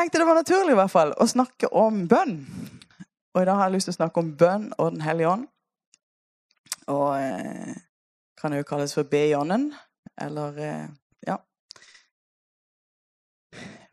tenkte 0.00 0.18
det 0.18 0.26
var 0.26 0.34
naturlig 0.34 0.72
i 0.72 0.78
hvert 0.78 0.92
fall 0.92 1.12
å 1.20 1.26
snakke 1.28 1.68
om 1.76 2.04
bønn. 2.08 2.38
Og 3.34 3.42
i 3.42 3.46
dag 3.46 3.58
har 3.58 3.68
jeg 3.68 3.76
lyst 3.76 3.90
til 3.90 3.94
å 3.94 3.98
snakke 4.00 4.22
om 4.22 4.32
bønn 4.40 4.70
og 4.78 4.94
Den 4.94 5.04
hellige 5.04 5.32
ånd. 5.34 5.46
Og 6.90 7.10
eh, 7.20 7.74
kan 8.40 8.56
jo 8.56 8.66
kalles 8.66 8.94
for 8.96 9.08
be 9.10 9.26
i 9.28 9.36
ånden. 9.36 9.70
Eller 10.20 10.60
eh, 10.64 10.86
ja. 11.28 11.36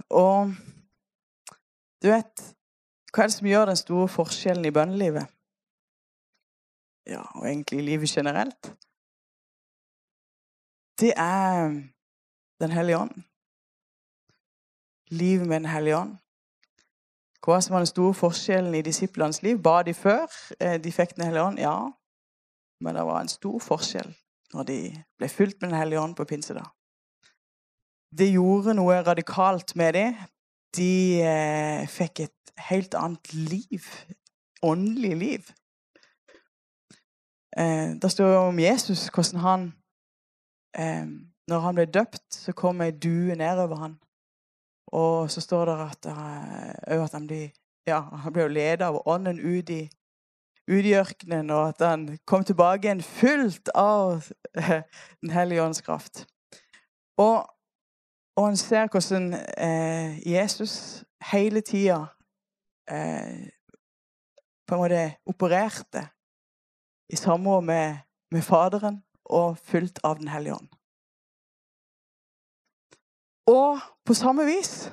Og 0.09 0.55
du 2.01 2.11
vet 2.11 2.45
Hva 3.11 3.23
er 3.23 3.29
det 3.31 3.33
som 3.33 3.47
gjør 3.49 3.71
den 3.71 3.79
store 3.79 4.07
forskjellen 4.13 4.65
i 4.69 4.73
bønnelivet? 4.73 5.33
Ja, 7.07 7.23
og 7.39 7.47
egentlig 7.47 7.79
i 7.79 7.87
livet 7.87 8.11
generelt? 8.11 8.73
Det 10.99 11.13
er 11.17 11.81
Den 12.61 12.71
hellige 12.73 12.97
ånd. 12.97 13.23
Livet 15.09 15.47
med 15.47 15.59
Den 15.59 15.69
hellige 15.71 15.97
ånd. 15.97 16.15
Hva 17.45 17.61
som 17.61 17.73
var 17.73 17.83
den 17.83 17.87
store 17.87 18.13
forskjellen 18.13 18.75
i 18.75 18.81
disiplenes 18.83 19.41
liv? 19.43 19.59
Ba 19.63 19.81
de 19.83 19.93
før 19.93 20.25
eh, 20.59 20.75
de 20.83 20.91
fikk 20.91 21.15
Den 21.15 21.25
hellige 21.25 21.43
ånd? 21.43 21.59
Ja. 21.59 21.91
Men 22.83 22.95
det 22.95 23.05
var 23.05 23.21
en 23.21 23.31
stor 23.31 23.59
forskjell 23.59 24.13
når 24.53 24.63
de 24.63 24.79
ble 25.19 25.29
fylt 25.29 25.61
med 25.61 25.69
Den 25.69 25.79
hellige 25.79 26.01
ånd 26.01 26.15
på 26.15 26.25
pinsedag. 26.25 26.67
Det 28.17 28.31
gjorde 28.31 28.73
noe 28.73 29.01
radikalt 29.03 29.75
med 29.75 29.93
dem. 29.93 30.15
De 30.75 31.21
eh, 31.23 31.87
fikk 31.87 32.19
et 32.19 32.51
helt 32.69 32.95
annet 32.95 33.33
liv. 33.33 33.87
Åndelig 34.63 35.15
liv. 35.15 35.51
Eh, 37.57 37.95
det 38.01 38.11
står 38.11 38.33
jo 38.33 38.39
om 38.47 38.59
Jesus, 38.59 39.07
hvordan 39.13 39.41
han 39.41 39.73
eh, 40.75 41.07
Når 41.47 41.59
han 41.59 41.75
ble 41.75 41.85
døpt, 41.85 42.33
så 42.33 42.51
kom 42.51 42.81
ei 42.81 42.91
due 42.91 43.35
nedover 43.35 43.75
han. 43.75 43.93
Og 44.87 45.31
så 45.31 45.41
står 45.41 45.65
det 45.65 45.77
at, 45.83 46.05
uh, 46.05 47.03
at 47.03 47.13
han 47.13 47.27
blir 47.27 47.49
ja, 47.87 48.01
han 48.01 48.33
ble 48.35 48.47
ledet 48.51 48.83
av 48.83 48.99
ånden 49.07 49.39
ut 49.39 49.69
i, 49.71 49.85
ut 50.67 50.85
i 50.85 50.95
ørkenen, 50.99 51.49
og 51.55 51.69
at 51.69 51.83
han 51.87 52.07
kom 52.27 52.43
tilbake 52.43 52.87
igjen 52.87 53.03
fullt 53.03 53.71
av 53.75 54.27
uh, 54.57 54.81
Den 55.21 55.31
hellige 55.31 55.63
ånds 55.63 55.81
kraft. 55.81 56.25
Og, 57.17 57.47
og 58.37 58.45
han 58.45 58.59
ser 58.59 58.91
hvordan 58.91 59.33
uh, 59.33 60.19
Jesus 60.27 61.03
hele 61.31 61.61
tida 61.61 62.05
på 64.67 64.75
en 64.75 64.79
måte 64.79 65.01
opererte 65.27 66.05
i 67.11 67.15
samråd 67.19 67.65
med, 67.67 67.97
med 68.31 68.45
Faderen 68.47 69.01
og 69.25 69.57
fullt 69.59 69.99
av 70.03 70.21
Den 70.21 70.31
hellige 70.31 70.55
ånd. 70.55 70.76
Og 73.47 73.79
på 74.05 74.13
samme 74.13 74.45
vis 74.45 74.89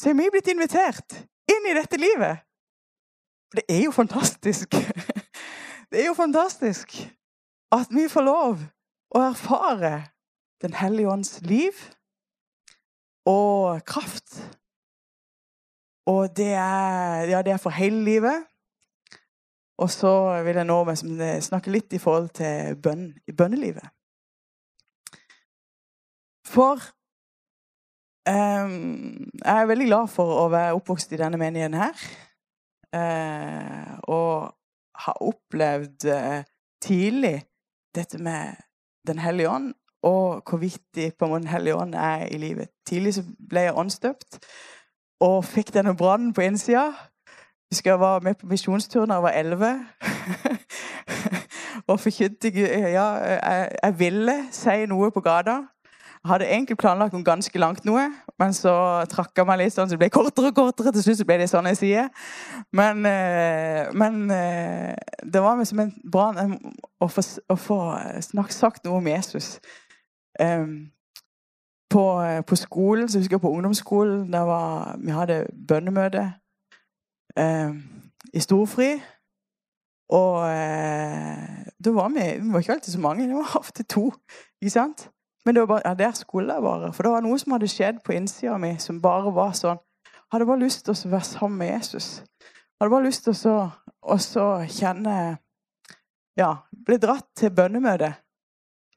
så 0.00 0.10
er 0.10 0.16
vi 0.18 0.30
blitt 0.32 0.48
invitert 0.50 1.18
inn 1.50 1.68
i 1.70 1.76
dette 1.76 1.98
livet. 2.00 2.42
Det 3.54 3.64
er 3.68 3.84
jo 3.84 3.94
fantastisk. 3.94 4.74
Det 5.90 6.04
er 6.04 6.06
jo 6.06 6.14
fantastisk 6.14 6.92
at 7.74 7.90
vi 7.90 8.04
får 8.08 8.22
lov 8.22 8.60
å 9.10 9.22
erfare 9.26 10.10
Den 10.62 10.74
hellige 10.76 11.08
ånds 11.08 11.40
liv 11.40 11.72
og 13.24 13.80
kraft. 13.88 14.36
Og 16.06 16.36
det 16.36 16.50
er, 16.52 17.24
ja, 17.30 17.40
det 17.42 17.54
er 17.54 17.62
for 17.62 17.72
hele 17.72 18.04
livet. 18.04 18.44
Og 19.80 19.88
så 19.90 20.12
vil 20.44 20.60
jeg 20.60 20.68
nå 20.68 20.76
snakke 21.40 21.72
litt 21.72 21.96
i 21.96 21.98
forhold 22.02 22.28
til 22.36 22.76
bønn 22.76 23.06
i 23.24 23.32
bønnelivet. 23.32 23.88
For 26.44 26.84
jeg 28.30 29.60
er 29.62 29.68
veldig 29.70 29.86
glad 29.86 30.10
for 30.12 30.42
å 30.44 30.48
være 30.52 30.74
oppvokst 30.78 31.12
i 31.14 31.20
denne 31.20 31.40
menigheten 31.40 31.78
her. 31.80 32.08
Uh, 32.90 33.98
og 34.10 34.50
ha 35.04 35.14
opplevd 35.22 36.08
uh, 36.10 36.40
tidlig 36.82 37.38
dette 37.94 38.18
med 38.18 38.58
Den 39.06 39.18
hellige 39.18 39.48
ånd, 39.48 39.74
og 40.02 40.42
hvor 40.44 40.58
viktig 40.58 41.12
på 41.18 41.26
Den 41.26 41.46
hellige 41.46 41.76
ånd 41.76 41.94
er 41.94 42.26
i 42.26 42.38
livet. 42.38 42.68
Tidlig 42.86 43.14
så 43.14 43.22
ble 43.48 43.60
jeg 43.60 43.76
åndsdøpt 43.76 44.38
og 45.20 45.44
fikk 45.44 45.72
denne 45.74 45.96
brannen 45.96 46.34
på 46.36 46.44
innsida. 46.44 46.90
Husker 47.70 47.90
jeg 47.90 48.00
var 48.00 48.20
med 48.20 48.34
på 48.34 48.46
misjonstur 48.46 49.06
da 49.06 49.14
jeg 49.14 49.22
var 49.22 49.30
elleve. 49.30 49.72
og 51.88 52.00
forkynte 52.00 52.50
Ja, 52.52 53.06
jeg, 53.14 53.68
jeg 53.82 53.98
ville 53.98 54.36
si 54.52 54.86
noe 54.86 55.10
på 55.10 55.20
gata. 55.20 55.62
Hadde 56.28 56.48
egentlig 56.52 56.76
planlagt 56.76 57.14
noe 57.16 57.24
ganske 57.24 57.60
langt 57.62 57.86
noe, 57.88 58.02
men 58.40 58.52
så 58.52 58.72
trakk 59.08 59.38
jeg 59.40 59.48
meg 59.48 59.62
litt 59.62 59.72
sånn, 59.72 59.88
så 59.88 59.96
det 59.96 60.02
ble 60.02 60.10
kortere 60.12 60.50
og 60.50 60.58
kortere. 60.58 60.92
Til 60.92 61.06
slutt 61.06 61.22
ble 61.28 61.38
det 61.40 61.48
sånn 61.48 61.68
jeg 61.70 61.78
sier. 61.80 62.10
Men, 62.76 63.00
eh, 63.08 63.88
men 63.96 64.26
eh, 64.34 64.92
det 65.24 65.40
var 65.40 65.62
som 65.64 65.80
en 65.80 65.94
brann 66.04 66.58
å 67.00 67.08
få, 67.08 67.24
å 67.24 67.56
få 67.56 67.78
snakket, 68.26 68.56
sagt 68.56 68.84
noe 68.84 69.00
om 69.00 69.08
Jesus. 69.08 69.54
På, 71.90 72.04
på 72.46 72.56
skolen, 72.56 73.08
så 73.10 73.18
husker 73.18 73.34
jeg 73.36 73.42
på 73.42 73.50
ungdomsskolen, 73.50 74.28
der 74.32 74.44
var, 74.46 74.94
vi 75.00 75.16
hadde 75.16 75.40
bønnemøte 75.68 76.28
i 78.32 78.44
storfri. 78.44 78.92
Og 80.10 80.42
eh, 80.50 81.66
da 81.84 81.92
var 81.94 82.10
vi, 82.14 82.26
vi 82.42 82.52
var 82.52 82.62
ikke 82.62 82.72
alltid 82.72 82.92
så 82.92 83.00
mange, 83.00 83.28
det 83.28 83.36
var 83.36 83.56
ofte 83.60 83.82
to. 83.82 84.10
ikke 84.60 84.74
sant? 84.74 85.08
Men 85.44 85.54
det 85.54 85.62
var 85.62 85.66
bare, 85.66 85.82
ja, 85.84 85.94
der 85.94 86.12
skulle 86.12 86.54
jeg 86.54 86.62
være. 86.62 86.92
For 86.92 87.02
det 87.02 87.12
var 87.12 87.24
noe 87.24 87.38
som 87.40 87.54
hadde 87.56 87.68
skjedd 87.70 88.00
på 88.04 88.12
innsida 88.12 88.58
mi, 88.60 88.74
som 88.78 89.00
bare 89.02 89.32
var 89.34 89.56
sånn 89.58 89.80
Hadde 90.30 90.46
bare 90.46 90.62
lyst 90.62 90.84
til 90.86 90.94
å 90.94 91.10
være 91.10 91.26
sammen 91.26 91.58
med 91.58 91.72
Jesus. 91.72 92.20
Hadde 92.78 92.92
bare 92.92 93.08
lyst 93.08 93.24
til 93.26 93.34
å 93.34 94.50
kjenne 94.70 95.14
Ja, 96.38 96.50
bli 96.86 96.98
dratt 97.02 97.26
til 97.34 97.50
bønnemøte 97.50 98.12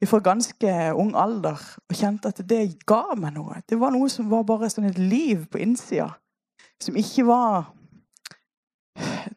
fra 0.06 0.20
ganske 0.20 0.72
ung 0.94 1.14
alder 1.16 1.60
og 1.88 1.96
kjente 1.96 2.28
at 2.28 2.42
det 2.48 2.76
ga 2.86 3.14
meg 3.18 3.34
noe. 3.36 3.60
Det 3.68 3.78
var 3.80 3.94
noe 3.94 4.10
som 4.12 4.28
var 4.30 4.44
bare 4.48 4.70
sånn 4.72 4.88
et 4.88 4.98
liv 5.00 5.46
på 5.50 5.60
innsida. 5.62 6.10
Som 6.82 6.98
ikke 7.00 7.26
var 7.28 7.70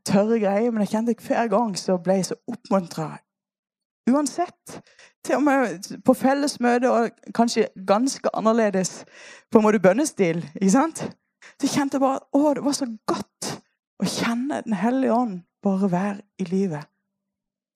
tørre 0.08 0.40
greier, 0.42 0.72
men 0.72 0.84
jeg 0.84 0.94
kjente 0.96 1.16
hver 1.28 1.50
gang 1.52 1.76
så 1.80 1.98
ble 2.02 2.20
jeg 2.20 2.30
så 2.32 2.40
oppmuntra. 2.52 3.18
Uansett 4.08 4.80
til 5.26 5.36
og 5.36 5.44
med 5.44 6.02
på 6.06 6.14
fellesmøte 6.14 6.92
og 6.92 7.10
kanskje 7.36 7.68
ganske 7.88 8.30
annerledes 8.34 9.06
på 9.52 9.60
en 9.60 9.66
måte 9.68 9.80
bønnestil. 9.84 10.46
ikke 10.56 10.72
sant? 10.72 11.04
Så 11.62 11.68
kjente 11.68 11.98
jeg 11.98 12.04
bare 12.04 12.20
å, 12.34 12.54
det 12.54 12.64
var 12.64 12.76
så 12.78 12.88
godt 13.08 13.54
å 13.98 14.06
kjenne 14.06 14.62
Den 14.66 14.78
hellige 14.78 15.14
ånd 15.14 15.40
bare 15.64 15.92
være 15.92 16.22
i 16.40 16.44
livet. 16.44 16.86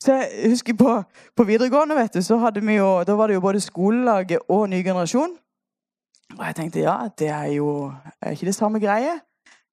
Så 0.04 0.14
jeg 0.14 0.50
husker 0.50 0.74
på, 0.78 0.94
på 1.38 1.44
videregående 1.44 1.96
vet 1.96 2.14
du, 2.14 2.22
så 2.26 2.38
hadde 2.42 2.62
vi 2.66 2.80
jo, 2.80 3.04
da 3.06 3.14
var 3.14 3.28
det 3.28 3.38
jo 3.38 3.44
både 3.44 3.60
skolelaget 3.62 4.48
og 4.50 4.70
ny 4.70 4.84
generasjon. 4.84 5.36
Og 6.38 6.46
jeg 6.46 6.56
tenkte 6.56 6.82
ja, 6.82 6.96
det 7.20 7.28
er 7.30 7.52
jo 7.58 7.92
er 8.22 8.32
ikke 8.32 8.50
det 8.50 8.56
samme 8.56 8.80
greie. 8.80 9.20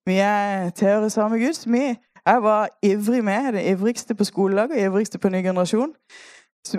Vi 0.07 0.19
er 0.25 0.71
tilhører 0.71 1.09
samme 1.09 1.39
Gud. 1.39 1.73
Vi, 1.73 1.85
jeg 2.27 2.43
var 2.43 2.69
ivrig 2.83 3.25
med, 3.25 3.53
det 3.53 3.71
ivrigste 3.71 4.15
på 4.15 4.25
skolelaget 4.25 4.77
og 4.77 4.83
ivrigste 4.83 5.19
på 5.19 5.29
ny 5.29 5.43
generasjon. 5.43 5.95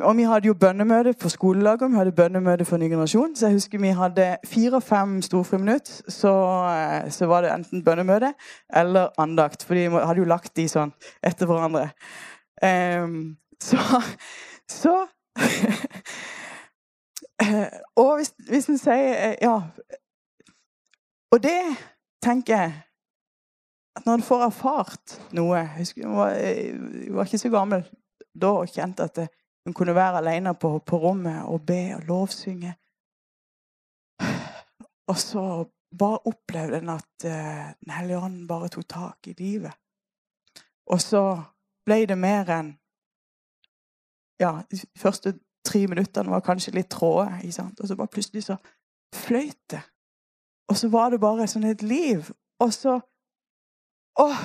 Og 0.04 0.18
vi 0.18 0.24
hadde 0.24 0.48
jo 0.48 0.54
bønnemøte 0.54 1.14
for 1.22 1.30
skolelaget, 1.30 1.82
og 1.82 1.92
vi 1.92 1.98
hadde 1.98 2.12
bønnemøte 2.12 2.66
for 2.66 2.78
ny 2.78 2.90
generasjon. 2.90 3.36
Så 3.36 3.48
jeg 3.48 3.54
husker 3.54 3.80
vi 3.80 3.88
hadde 3.88 4.38
fire 4.46 4.76
og 4.76 4.84
fem 4.84 5.22
storfriminutt. 5.22 5.90
Så, 6.08 6.34
eh, 6.70 7.12
så 7.12 7.26
var 7.26 7.42
det 7.42 7.54
enten 7.54 7.84
bønnemøte 7.84 8.34
eller 8.76 9.08
andakt. 9.18 9.64
For 9.64 9.74
de 9.74 9.90
hadde 9.90 10.20
jo 10.20 10.30
lagt 10.30 10.56
de 10.58 10.68
sånn 10.70 10.94
etter 11.24 11.46
hverandre. 11.50 11.90
Um, 12.64 13.38
så 13.62 13.78
Så 14.70 15.08
Og 17.96 18.16
hvis, 18.18 18.34
hvis 18.50 18.70
en 18.70 18.78
sier 18.78 19.14
eh, 19.30 19.36
Ja. 19.42 19.62
Og 21.32 21.44
det 21.44 21.62
tenker 22.22 22.54
jeg 22.58 22.74
at 23.96 24.06
når 24.06 24.14
en 24.14 24.22
får 24.26 24.44
erfart 24.46 25.20
noe 25.32 25.58
Jeg 25.58 25.70
husker 25.78 26.08
var, 26.08 26.30
jeg 26.30 27.14
var 27.14 27.26
ikke 27.26 27.38
så 27.38 27.50
gammel 27.50 27.84
da 28.42 28.52
og 28.62 28.72
kjente 28.72 29.04
at 29.04 29.16
det, 29.16 29.28
hun 29.70 29.74
kunne 29.74 29.96
være 29.96 30.18
alene 30.18 30.56
på, 30.56 30.80
på 30.80 30.98
rommet 30.98 31.44
og 31.46 31.66
be 31.66 31.96
og 31.96 32.02
lovsynge. 32.02 32.74
Og 35.08 35.18
så 35.18 35.66
bare 36.00 36.20
opplevde 36.26 36.78
en 36.78 36.90
at 36.90 37.26
uh, 37.26 37.74
Den 37.86 37.92
hellige 37.92 38.18
ånd 38.18 38.48
bare 38.48 38.68
tok 38.68 38.88
tak 38.90 39.28
i 39.28 39.34
livet. 39.38 39.72
Og 40.86 41.02
så 41.02 41.22
ble 41.86 42.06
det 42.06 42.18
mer 42.18 42.50
enn 42.50 42.74
Ja, 44.40 44.62
de 44.72 44.80
første 44.98 45.34
tre 45.66 45.88
minuttene 45.88 46.32
var 46.32 46.42
kanskje 46.42 46.74
litt 46.74 46.90
tråde. 46.90 47.30
Og 47.82 47.88
så 47.88 47.96
bare 47.96 48.08
plutselig 48.08 48.44
så 48.44 48.56
fløyt 49.16 49.72
det. 49.72 49.82
Og 50.70 50.78
så 50.78 50.90
var 50.90 51.10
det 51.10 51.20
bare 51.20 51.48
sånn 51.48 51.68
et 51.70 51.82
liv. 51.84 52.32
Og 52.60 52.74
så 52.74 53.00
Åh! 54.20 54.42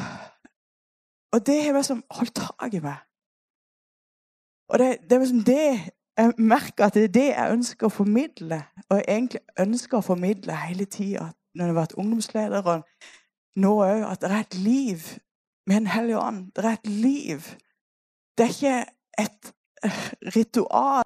Og 1.32 1.46
det 1.46 1.62
har 1.64 1.72
liksom 1.72 2.04
holdt 2.10 2.34
tak 2.34 2.74
i 2.74 2.80
meg. 2.84 3.00
Og 4.68 4.78
det, 4.78 4.88
det 5.04 5.12
er 5.12 5.18
liksom 5.18 5.44
det 5.44 5.66
jeg 6.16 6.32
merker 6.38 6.86
at 6.86 6.94
det 6.94 7.04
er 7.04 7.08
det 7.08 7.26
jeg 7.26 7.52
ønsker 7.52 7.88
å 7.88 7.92
formidle. 7.92 8.60
Og 8.88 9.00
jeg 9.00 9.04
egentlig 9.08 9.40
ønsker 9.60 9.98
å 9.98 10.06
formidle 10.06 10.56
hele 10.66 10.84
tida. 10.84 11.32
når 11.54 11.64
jeg 11.64 11.74
har 11.74 11.80
vært 11.80 11.92
ungdomsleder, 11.92 12.62
og 12.66 12.82
nå 13.56 13.70
òg, 13.82 14.00
at 14.10 14.20
det 14.20 14.30
er 14.30 14.40
et 14.40 14.54
liv 14.54 15.02
med 15.66 15.76
en 15.76 15.86
hellig 15.86 16.16
ånd. 16.18 16.50
Det 16.56 16.64
er 16.64 16.72
et 16.72 16.86
liv. 16.86 17.46
Det 18.38 18.44
er 18.44 18.50
ikke 18.50 18.84
et 19.18 19.52
eh, 19.84 20.00
ritual. 20.36 21.04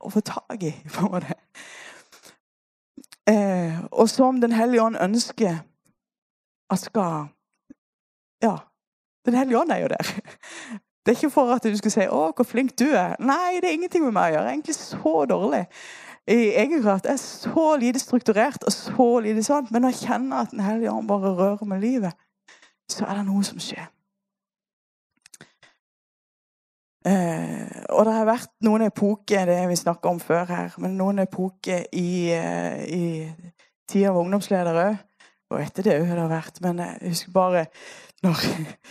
Å 0.00 0.12
få 0.12 0.20
tak 0.20 0.62
i, 0.62 0.74
på 0.92 1.08
en 1.08 1.16
måte. 1.16 1.40
Eh, 3.28 3.84
og 3.90 4.08
som 4.08 4.40
Den 4.40 4.52
hellige 4.52 4.82
ånd 4.82 4.96
ønsker 5.02 5.58
at 6.70 6.78
skal 6.78 7.28
Ja. 8.42 8.56
Den 9.26 9.34
hellige 9.34 9.58
ånd 9.58 9.70
er 9.70 9.76
jo 9.76 9.88
der. 9.88 10.06
Det 11.06 11.12
er 11.12 11.16
ikke 11.16 11.30
for 11.30 11.54
at 11.54 11.62
du 11.62 11.76
skal 11.76 11.90
si 11.90 12.00
'Å, 12.00 12.32
hvor 12.34 12.44
flink 12.44 12.78
du 12.78 12.84
er'. 12.84 13.14
Nei, 13.20 13.60
det 13.60 13.64
er 13.64 13.72
ingenting 13.72 14.04
med 14.04 14.12
meg 14.12 14.32
å 14.32 14.34
gjøre. 14.34 14.42
Jeg 14.42 14.48
er 14.48 14.52
egentlig 14.52 14.74
så 14.74 15.24
dårlig 15.24 15.66
i 16.26 16.34
egenkraft. 16.34 17.04
Jeg 17.04 17.12
er 17.12 17.16
så 17.16 17.76
lite 17.76 17.98
strukturert 17.98 18.64
og 18.66 18.72
så 18.72 19.20
lite 19.22 19.42
sånn. 19.42 19.68
Men 19.70 19.82
når 19.82 19.88
jeg 19.88 20.08
kjenner 20.08 20.36
at 20.36 20.50
Den 20.50 20.60
hellige 20.60 20.90
ånd 20.90 21.08
bare 21.08 21.34
rører 21.34 21.64
med 21.64 21.80
livet, 21.80 22.12
så 22.90 23.06
er 23.06 23.14
det 23.14 23.26
noe 23.26 23.44
som 23.44 23.58
skjer. 23.58 23.86
Eh, 27.06 27.82
og 27.94 28.06
det 28.08 28.14
har 28.16 28.26
vært 28.26 28.50
noen 28.66 28.88
epoker, 28.88 29.46
det 29.46 29.60
vi 29.70 29.78
snakka 29.78 30.10
om 30.10 30.18
før 30.20 30.48
her, 30.50 30.72
men 30.82 30.96
noen 30.98 31.22
epoker 31.22 31.84
i, 31.94 32.32
eh, 32.34 32.80
i 32.90 33.04
tida 33.86 34.10
av 34.10 34.18
ungdomsleder 34.24 34.80
òg. 34.82 34.96
Og 35.54 35.60
etter 35.62 35.86
det 35.86 36.00
òg 36.00 36.08
har 36.10 36.18
det 36.18 36.30
vært. 36.32 36.60
Men 36.64 36.82
jeg 36.82 37.12
husker 37.12 37.34
bare 37.34 37.66
når 38.26 38.42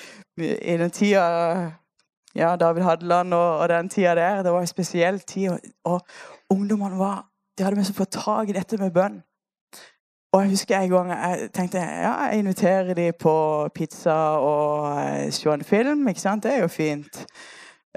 I 0.72 0.78
den 0.80 0.92
tida 0.92 1.26
ja, 2.36 2.56
David 2.60 2.84
Hadeland 2.84 3.34
og, 3.34 3.60
og, 3.60 3.70
den 3.70 3.90
tida 3.90 4.16
der. 4.16 4.44
Det 4.44 4.52
var 4.52 4.64
en 4.64 4.68
spesiell 4.68 5.20
tid. 5.20 5.50
Og, 5.50 5.60
og 5.84 6.02
ungdommene 6.50 7.00
var 7.00 7.26
De 7.58 7.64
hadde 7.64 7.80
mest 7.80 7.96
fått 7.96 8.12
tak 8.12 8.50
i 8.50 8.56
dette 8.56 8.78
med 8.78 8.92
bønn. 8.92 9.22
Og 10.36 10.42
jeg 10.42 10.50
husker 10.50 10.76
en 10.76 10.90
gang 10.92 11.12
jeg 11.14 11.52
tenkte 11.56 11.80
ja, 11.80 12.12
jeg 12.28 12.40
inviterer 12.40 12.94
de 12.94 13.12
på 13.16 13.36
pizza 13.76 14.16
og 14.44 14.90
eh, 15.00 15.32
se 15.32 15.50
en 15.50 15.64
film. 15.64 16.08
ikke 16.08 16.20
sant? 16.20 16.44
Det 16.44 16.52
er 16.54 16.66
jo 16.66 16.68
fint. 16.68 17.22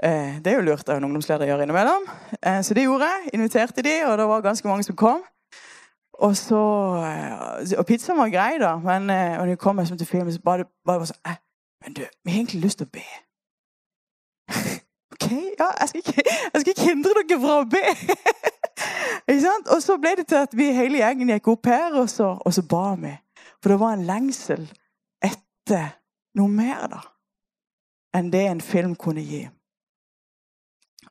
Eh, 0.03 0.39
det 0.43 0.51
er 0.51 0.59
jo 0.59 0.65
lurt 0.67 0.87
av 0.89 0.99
en 0.99 1.07
ungdomsleder 1.09 1.43
å 1.43 1.49
gjøre 1.51 1.65
innimellom. 1.67 2.05
Eh, 2.39 2.61
så 2.63 2.75
det 2.75 2.85
gjorde 2.85 3.09
jeg. 3.11 3.33
Inviterte 3.35 3.83
de, 3.83 3.95
og 4.07 4.17
det 4.19 4.27
var 4.31 4.45
ganske 4.45 4.67
mange 4.67 4.87
som 4.87 4.95
kom. 4.99 5.23
Og 6.19 6.35
så, 6.35 6.59
og 7.79 7.85
pizzaen 7.87 8.19
var 8.19 8.31
grei, 8.31 8.57
da, 8.59 8.73
men 8.83 9.05
når 9.07 9.53
de 9.53 9.55
kom 9.55 9.77
til 9.85 10.07
filmen, 10.07 10.33
så 10.35 10.41
bare, 10.43 10.65
bare 10.83 11.05
sånn 11.07 11.37
Men 11.79 11.93
du, 11.95 12.01
vi 12.03 12.31
har 12.31 12.41
egentlig 12.41 12.59
lyst 12.65 12.81
til 12.81 12.89
å 12.89 12.91
be. 12.91 13.05
OK, 15.15 15.27
ja, 15.31 15.69
jeg 15.79 15.89
skal 15.89 16.01
ikke, 16.01 16.25
jeg 16.25 16.61
skal 16.61 16.73
ikke 16.73 16.87
hindre 16.89 17.13
dere 17.21 17.37
fra 17.39 17.55
å 17.61 17.69
be. 17.71 17.83
ikke 19.29 19.43
sant? 19.45 19.71
Og 19.71 19.79
så 19.83 19.95
ble 20.01 20.11
det 20.19 20.25
til 20.27 20.41
at 20.41 20.57
vi 20.59 20.67
hele 20.75 20.99
gjengen 20.99 21.31
gikk 21.31 21.47
opp 21.53 21.71
her, 21.71 21.95
og 22.01 22.09
så, 22.11 22.33
og 22.35 22.55
så 22.55 22.65
ba 22.67 22.97
vi. 22.99 23.13
For 23.63 23.71
det 23.71 23.79
var 23.79 23.95
en 23.95 24.03
lengsel 24.09 24.67
etter 25.23 25.95
noe 26.39 26.51
mer 26.51 26.83
da, 26.91 26.99
enn 28.19 28.27
det 28.33 28.43
en 28.49 28.61
film 28.63 28.97
kunne 28.99 29.23
gi. 29.23 29.45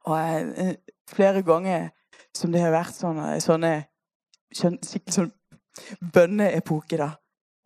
Og 0.05 0.19
jeg, 0.19 0.53
eh, 0.56 0.75
flere 1.09 1.43
ganger 1.43 1.89
som 2.35 2.53
det 2.53 2.61
har 2.61 2.71
vært 2.75 2.95
sånne, 2.95 3.41
sånne 3.41 3.73
skikkelig 4.55 5.15
sånn 5.15 5.33
bønneepoke, 6.12 6.97
da. 6.97 7.11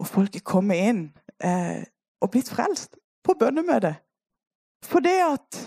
Og 0.00 0.06
folk 0.06 0.36
er 0.36 0.44
kommet 0.44 0.82
inn 0.82 1.02
eh, 1.44 1.84
og 2.22 2.30
blitt 2.30 2.50
frelst 2.50 2.96
på 3.24 3.36
bønnemøtet. 3.38 4.00
For 4.84 5.04
det 5.04 5.18
at 5.22 5.60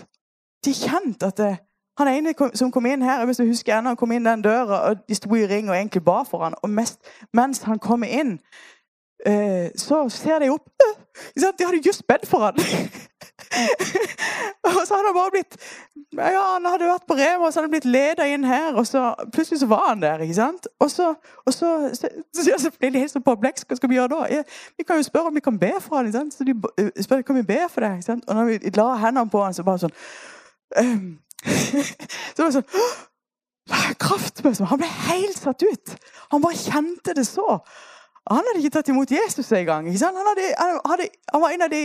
de 0.64 0.74
kjente 0.74 1.30
at 1.30 1.40
det, 1.40 1.56
han 1.98 2.10
ene 2.10 2.34
som 2.54 2.72
kom 2.72 2.86
inn 2.86 3.02
her, 3.02 3.24
hvis 3.24 3.40
du 3.40 3.46
husker 3.48 3.78
ennå, 3.78 3.94
han 3.94 3.96
kom 3.96 4.12
inn 4.12 4.26
den 4.26 4.44
døra, 4.44 4.82
og 4.90 5.06
de 5.08 5.16
sto 5.16 5.32
i 5.34 5.46
ring 5.48 5.70
og 5.70 5.76
egentlig 5.76 6.04
ba 6.04 6.20
for 6.28 6.44
han, 6.44 6.56
og 6.62 6.70
mest, 6.70 7.00
mens 7.32 7.62
han 7.64 7.80
kommer 7.80 8.10
inn, 8.12 8.36
eh, 8.36 8.75
så 9.80 10.04
ser 10.12 10.38
de 10.38 10.52
opp. 10.54 10.68
De 11.34 11.64
hadde 11.64 11.82
just 11.86 12.06
bedt 12.06 12.28
for 12.28 12.46
han. 12.46 12.56
og 14.66 14.86
så 14.86 14.94
hadde 14.94 15.06
han 15.06 15.14
bare 15.14 15.30
blitt 15.30 15.56
ja, 16.16 16.42
Han 16.54 16.66
hadde 16.66 16.88
vært 16.88 17.04
på 17.08 17.16
Rema 17.18 17.46
og 17.46 17.52
så 17.52 17.60
hadde 17.60 17.66
han 17.66 17.74
blitt 17.74 17.88
leda 17.88 18.26
inn 18.28 18.44
her, 18.46 18.76
og 18.78 18.86
så 18.88 19.02
plutselig 19.34 19.60
så 19.60 19.68
var 19.70 19.88
han 19.88 20.02
der. 20.02 20.22
ikke 20.24 20.34
sant? 20.34 20.68
Og 20.80 20.90
så, 20.90 21.08
og 21.46 21.54
så, 21.54 21.72
så, 21.94 22.08
så, 22.58 22.70
blir 22.78 22.94
de 22.94 23.02
helt 23.02 23.12
sånn 23.12 23.24
på 23.26 23.36
blekk, 23.40 23.64
Hva 23.68 23.78
skal 23.78 23.92
vi 23.92 23.98
gjøre 23.98 24.12
da? 24.14 24.20
Ja, 24.32 24.44
vi 24.78 24.86
kan 24.86 25.00
jo 25.00 25.06
spørre 25.06 25.32
om 25.32 25.36
vi 25.36 25.44
kan 25.44 25.58
be 25.60 25.72
for 25.80 25.98
han, 25.98 26.08
ikke 26.08 26.18
sant? 26.18 26.36
Så 26.36 26.46
de 26.46 26.54
eh, 26.82 26.92
spør 27.04 27.24
kan 27.26 27.40
vi 27.40 27.44
be 27.48 27.60
for 27.72 27.84
deg. 27.84 27.98
ikke 27.98 28.10
sant? 28.10 28.24
Og 28.28 28.38
når 28.38 28.52
vi 28.52 28.72
la 28.76 28.88
hendene 29.02 29.32
på 29.32 29.42
han, 29.44 29.56
så 29.56 29.66
bare 29.66 29.84
sånn 29.84 29.98
um, 30.80 31.12
Så 32.36 32.40
var 32.40 32.50
det 32.50 32.56
sånn 32.60 32.72
Kraftmessig. 33.98 34.66
Han 34.70 34.78
ble 34.78 34.88
helt 35.08 35.38
satt 35.38 35.62
ut. 35.66 35.94
Han 36.30 36.42
bare 36.44 36.58
kjente 36.58 37.16
det 37.18 37.24
så. 37.26 37.58
Han 38.26 38.42
hadde 38.42 38.58
ikke 38.58 38.74
tatt 38.74 38.88
imot 38.90 39.10
Jesus 39.10 39.52
engang. 39.54 39.86
Han, 39.86 40.16
hadde, 40.28 40.46
han, 40.58 41.02
han 41.32 41.42
var 41.42 41.52
en 41.54 41.62
av 41.62 41.70
de, 41.70 41.82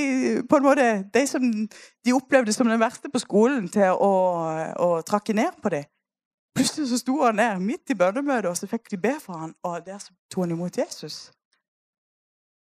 på 0.49 0.57
en 0.57 0.63
måte, 0.65 0.85
de 1.13 1.25
som 1.29 1.43
de 1.45 2.13
opplevde 2.17 2.53
som 2.53 2.69
den 2.69 2.81
verste 2.81 3.11
på 3.13 3.21
skolen 3.21 3.67
til 3.69 3.93
å, 3.93 4.13
å 4.81 4.89
trakke 5.05 5.35
ned 5.37 5.59
på 5.61 5.73
dem. 5.73 5.85
Plutselig 6.57 6.89
så 6.89 6.97
sto 6.99 7.19
han 7.21 7.37
der 7.39 7.61
midt 7.61 7.93
i 7.93 7.95
bønnemøtet, 7.95 8.49
og 8.49 8.57
så 8.57 8.67
fikk 8.67 8.89
de 8.91 8.99
be 8.99 9.13
for 9.21 9.37
ham, 9.37 9.53
og 9.63 9.85
der 9.85 10.01
så 10.01 10.11
tok 10.33 10.47
han 10.47 10.55
imot 10.57 10.81
Jesus. 10.81 11.29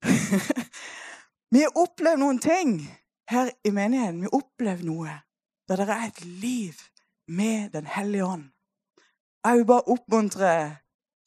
vi 1.54 1.62
har 1.64 1.78
opplevd 1.78 2.22
noen 2.22 2.42
ting 2.42 2.82
her 3.30 3.54
i 3.64 3.72
menigheten. 3.72 4.24
Vi 4.26 4.30
har 4.32 4.42
opplevd 4.42 4.90
noe 4.90 5.22
der 5.68 5.84
det 5.84 5.90
er 5.92 6.06
et 6.08 6.26
liv 6.26 6.82
med 7.28 7.70
Den 7.70 7.88
hellige 7.92 8.26
ånd. 8.26 8.46
Jeg 9.46 9.58
vil 9.58 9.66
bare 9.66 9.88
oppmuntre 9.92 10.52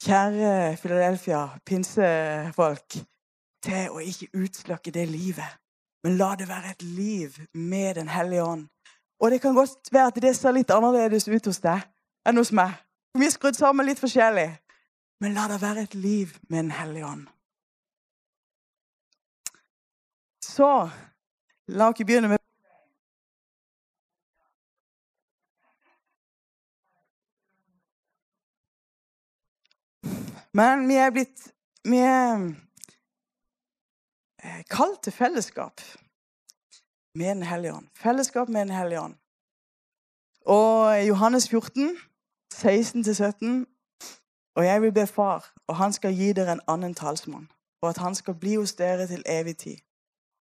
Kjære 0.00 0.76
Philadelphia, 0.80 1.48
pinsefolk, 1.66 2.94
til 3.62 3.90
å 3.92 4.00
ikke 4.00 4.30
utslakke 4.40 4.92
det 4.94 5.08
livet. 5.08 5.58
Men 6.04 6.16
la 6.16 6.30
det 6.40 6.48
være 6.48 6.70
et 6.70 6.82
liv 6.82 7.36
med 7.54 7.94
Den 7.94 8.08
hellige 8.08 8.44
ånd. 8.44 8.68
Og 9.20 9.30
det 9.30 9.40
kan 9.40 9.54
godt 9.54 9.92
være 9.92 10.06
at 10.06 10.22
det 10.22 10.36
ser 10.36 10.56
litt 10.56 10.70
annerledes 10.72 11.28
ut 11.28 11.46
hos 11.46 11.60
deg 11.60 11.84
enn 12.24 12.40
hos 12.40 12.52
meg. 12.56 12.72
Vi 13.18 13.26
er 13.26 13.34
skrudd 13.34 13.58
sammen 13.58 13.86
litt 13.86 14.00
forskjellig. 14.00 14.48
Men 15.20 15.36
la 15.36 15.44
det 15.52 15.60
være 15.60 15.84
et 15.84 15.94
liv 15.94 16.32
med 16.48 16.58
Den 16.62 16.70
hellige 16.70 17.06
ånd. 17.06 17.26
Så 20.40 20.88
la 21.68 21.90
oss 21.92 22.00
begynne 22.00 22.32
med 22.32 22.40
Men 30.54 30.88
vi 30.88 30.94
er 30.94 31.10
blitt 31.10 31.52
Vi 31.84 31.96
er 31.96 32.50
eh, 34.44 34.62
kalt 34.70 35.02
til 35.02 35.12
fellesskap 35.12 35.80
med 37.14 37.28
Den 37.28 37.42
hellige 37.42 37.74
ånd. 37.74 37.86
Fellesskap 37.94 38.48
med 38.48 38.60
Den 38.60 38.70
hellige 38.70 39.00
ånd. 39.00 39.14
Og 40.46 41.08
Johannes 41.08 41.48
14, 41.48 41.96
16-17 42.54 43.46
Og 44.56 44.64
jeg 44.64 44.82
vil 44.82 44.92
be 44.92 45.06
Far, 45.06 45.54
og 45.66 45.76
han 45.76 45.92
skal 45.92 46.14
gi 46.14 46.32
dere 46.32 46.52
en 46.52 46.60
annen 46.68 46.94
talsmann, 46.94 47.50
og 47.82 47.88
at 47.88 47.96
han 47.96 48.14
skal 48.14 48.34
bli 48.34 48.54
hos 48.54 48.74
dere 48.74 49.06
til 49.06 49.22
evig 49.26 49.56
tid. 49.56 49.76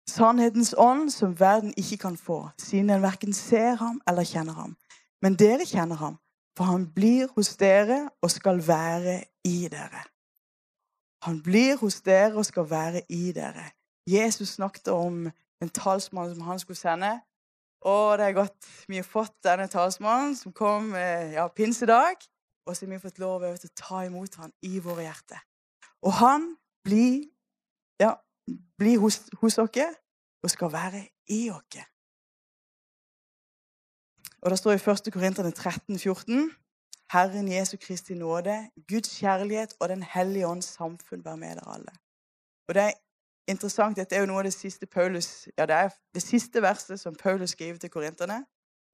Sannhetens 0.08 0.74
ånd 0.78 1.10
som 1.10 1.40
verden 1.40 1.74
ikke 1.76 1.96
kan 1.96 2.16
få, 2.16 2.48
siden 2.58 2.88
den 2.88 3.02
verken 3.02 3.32
ser 3.32 3.74
ham 3.74 4.00
eller 4.08 4.24
kjenner 4.24 4.52
ham. 4.52 4.76
Men 5.22 5.34
dere 5.34 5.66
kjenner 5.66 5.96
ham, 5.96 6.18
for 6.56 6.64
han 6.64 6.92
blir 6.94 7.28
hos 7.36 7.56
dere 7.56 8.10
og 8.22 8.30
skal 8.30 8.66
være 8.66 9.22
i 9.44 9.68
dere. 9.70 10.02
Han 11.22 11.42
blir 11.42 11.76
hos 11.78 12.00
dere 12.02 12.34
og 12.34 12.46
skal 12.46 12.66
være 12.70 13.02
i 13.08 13.32
dere. 13.32 13.70
Jesus 14.10 14.56
snakket 14.58 14.88
om 14.88 15.28
en 15.62 15.70
talsmann 15.70 16.34
som 16.34 16.42
han 16.46 16.58
skulle 16.58 16.78
sende. 16.78 17.20
Og 17.82 18.18
det 18.18 18.26
er 18.26 18.32
godt 18.32 18.68
vi 18.88 18.98
har 18.98 19.06
fått 19.06 19.34
denne 19.46 19.68
talsmannen 19.70 20.36
som 20.38 20.54
kom 20.54 20.94
ja, 20.94 21.48
pinsedag. 21.48 22.18
Og 22.66 22.76
så 22.76 22.86
har 22.86 22.92
vi 22.94 23.02
fått 23.02 23.18
lov 23.18 23.46
til 23.58 23.70
å 23.70 23.78
ta 23.78 24.02
imot 24.06 24.34
ham 24.38 24.52
i 24.62 24.78
våre 24.82 25.06
hjerter. 25.06 25.42
Og 26.02 26.14
han 26.18 26.52
blir, 26.86 27.24
ja, 28.02 28.14
blir 28.78 28.98
hos, 29.02 29.22
hos 29.40 29.58
dere 29.58 29.90
og 30.42 30.50
skal 30.50 30.72
være 30.72 31.02
i 31.30 31.48
oss. 31.50 31.82
Og 34.42 34.50
Det 34.50 34.58
står 34.58 34.72
i 34.72 34.82
1. 34.90 35.12
Korinterne 35.14 35.50
13, 35.50 35.98
14. 35.98 36.50
Herren 37.12 37.48
Jesu 37.48 37.76
Kristi 37.76 38.14
nåde, 38.14 38.70
Guds 38.88 39.18
kjærlighet 39.18 39.74
og 39.80 39.88
Den 39.88 40.02
hellige 40.02 40.46
ånds 40.46 40.64
samfunn 40.64 41.24
være 41.24 41.36
med 41.36 41.48
dere 41.48 41.74
alle. 41.74 41.92
Og 42.68 42.74
det 42.74 42.82
er 42.82 42.92
interessant, 43.48 43.96
Dette 43.96 44.16
er 44.16 44.20
jo 44.20 44.26
noe 44.26 44.38
av 44.40 44.44
det 44.44 44.54
siste 44.54 44.86
Paulus, 44.86 45.48
ja, 45.58 45.66
det 45.66 45.76
er 45.76 45.88
det 46.14 46.22
siste 46.22 46.62
verset 46.62 47.00
som 47.00 47.14
Paulus 47.14 47.50
skriver 47.50 47.78
til 47.78 47.90
korinterne. 47.90 48.44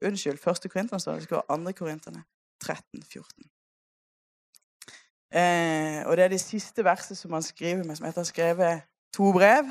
Unnskyld, 0.05 0.39
første 0.39 0.69
korinterne 0.69 1.01
så 1.01 1.15
det, 1.15 1.23
skal 1.23 1.35
være 1.35 1.51
andre 1.51 1.73
korinterne. 1.73 2.25
13, 2.61 3.03
14. 3.03 3.45
Eh, 5.33 6.07
og 6.07 6.17
det 6.17 6.25
er 6.25 6.29
det 6.29 6.41
siste 6.41 6.85
verset 6.85 7.19
som 7.19 7.33
han 7.33 7.43
skriver 7.43 7.85
med, 7.85 7.97
som 7.97 8.07
etter 8.07 8.23
å 8.23 8.25
ha 8.25 8.33
skrevet 8.33 8.83
to 9.15 9.33
brev, 9.33 9.69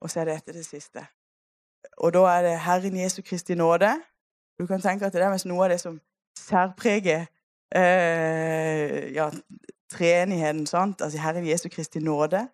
og 0.00 0.10
så 0.10 0.20
er 0.20 0.30
det 0.30 0.36
etter 0.40 0.52
det 0.52 0.66
siste. 0.66 1.06
og 1.98 2.12
da 2.12 2.24
er 2.26 2.42
det 2.42 2.60
Herren 2.60 2.96
Jesu 2.96 3.22
Kristi 3.22 3.54
nåde. 3.54 4.00
Du 4.58 4.66
kan 4.66 4.80
tenke 4.80 5.06
at 5.06 5.12
det 5.12 5.22
er 5.22 5.46
noe 5.46 5.64
av 5.64 5.70
det 5.70 5.80
som 5.80 6.00
særpreger 6.38 7.26
eh, 7.74 9.12
ja, 9.14 9.30
treenigheten. 9.90 10.66
sant? 10.66 11.00
Altså 11.00 11.18
Herren 11.18 11.46
Jesu 11.46 11.68
Kristi 11.68 11.98
nåde. 11.98 12.48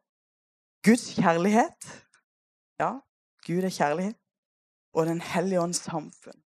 Guds 0.84 1.14
kjærlighet. 1.14 2.06
Ja, 2.80 2.92
Gud 3.46 3.62
er 3.62 3.70
kjærlighet. 3.70 4.16
Og 4.92 5.06
Den 5.06 5.20
hellige 5.20 5.60
ånds 5.60 5.76
samfunn. 5.76 6.42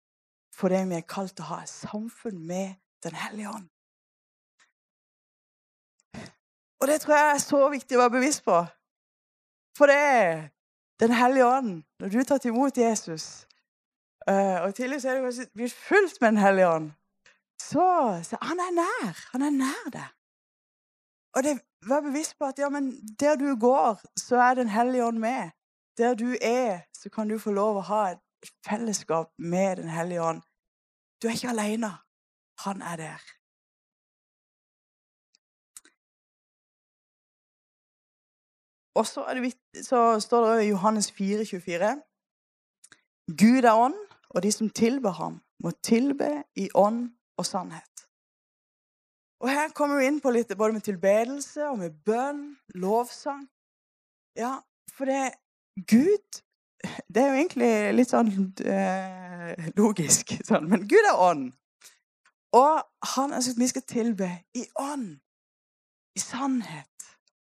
For 0.55 0.67
det 0.67 0.89
vi 0.89 0.95
er 0.95 1.07
kalt 1.07 1.39
å 1.39 1.49
ha 1.49 1.61
er 1.61 1.69
samfunn 1.69 2.45
med 2.47 2.75
Den 3.03 3.15
hellige 3.15 3.49
ånd. 3.49 3.69
Og 6.81 6.87
det 6.87 7.01
tror 7.01 7.15
jeg 7.15 7.35
er 7.35 7.39
så 7.39 7.69
viktig 7.69 7.97
å 7.97 7.99
være 7.99 8.15
bevisst 8.17 8.43
på. 8.45 8.57
For 9.77 9.91
det 9.91 9.95
er 9.95 10.49
Den 10.99 11.11
hellige 11.11 11.45
ånd. 11.45 11.83
Når 11.99 12.09
du 12.09 12.23
tar 12.23 12.45
imot 12.45 12.77
Jesus 12.77 13.47
uh, 14.29 14.61
Og 14.63 14.75
tidligere 14.75 14.99
så 15.01 15.09
er 15.09 15.15
du 15.15 15.23
kanskje 15.23 15.47
blitt 15.53 15.73
fullt 15.73 16.21
med 16.21 16.31
Den 16.31 16.37
hellige 16.37 16.69
ånd. 16.69 16.91
Så, 17.69 17.87
så 18.23 18.37
han 18.41 18.59
er 18.59 18.71
nær. 18.81 19.19
Han 19.31 19.41
er 19.47 19.53
nær 19.55 19.89
deg. 19.93 20.09
Og 21.35 21.43
det, 21.43 21.53
vær 21.89 22.01
bevisst 22.05 22.37
på 22.37 22.45
at 22.45 22.59
ja, 22.59 22.69
men 22.69 22.91
der 23.19 23.35
du 23.35 23.55
går, 23.59 24.01
så 24.19 24.35
er 24.37 24.53
Den 24.53 24.69
hellige 24.69 25.05
ånd 25.05 25.19
med. 25.19 25.51
Der 25.97 26.15
du 26.15 26.35
er, 26.41 26.79
så 26.93 27.09
kan 27.09 27.29
du 27.29 27.39
få 27.39 27.51
lov 27.51 27.77
å 27.77 27.87
ha 27.87 28.01
et 28.11 28.51
fellesskap 28.67 29.31
med 29.37 29.77
Den 29.77 29.89
hellige 29.89 30.21
ånd. 30.21 30.41
Du 31.21 31.27
er 31.27 31.37
ikke 31.37 31.49
alene. 31.49 31.91
Han 32.65 32.81
er 32.81 32.95
der. 32.95 33.21
Og 38.95 39.07
så, 39.07 39.25
så 39.81 40.19
står 40.19 40.55
det 40.55 40.65
i 40.65 40.69
Johannes 40.69 41.11
4, 41.11 41.45
24 41.45 42.01
Gud 43.27 43.63
er 43.63 43.73
ånd, 43.73 43.95
og 44.29 44.43
de 44.43 44.51
som 44.51 44.69
tilber 44.69 45.11
ham, 45.11 45.41
må 45.63 45.71
tilbe 45.71 46.43
i 46.55 46.69
ånd 46.75 47.09
og 47.37 47.47
sannhet. 47.47 48.05
Og 49.43 49.49
Her 49.51 49.73
kommer 49.75 49.99
vi 49.99 50.07
inn 50.07 50.21
på 50.23 50.31
litt 50.31 50.53
både 50.57 50.77
med 50.77 50.85
tilbedelse 50.85 51.67
og 51.67 51.81
med 51.81 51.97
bønn, 52.07 52.45
lovsang. 52.79 53.43
Ja, 54.39 54.55
for 54.95 55.09
det 55.09 55.33
Gud 55.89 56.41
Det 56.83 57.21
er 57.21 57.29
jo 57.29 57.39
egentlig 57.39 57.67
litt 57.95 58.09
sånn 58.11 58.29
eh, 58.67 59.69
logisk, 59.77 60.33
sånn, 60.43 60.65
men 60.67 60.81
Gud 60.91 61.05
er 61.07 61.15
ånd. 61.15 61.45
Og 62.53 62.81
han 63.15 63.31
ønsker 63.33 63.55
at 63.55 63.61
vi 63.61 63.69
skal 63.71 63.85
tilbe 63.87 64.27
i 64.59 64.65
ånd, 64.75 65.13
i 66.17 66.19
sannhet. 66.19 67.07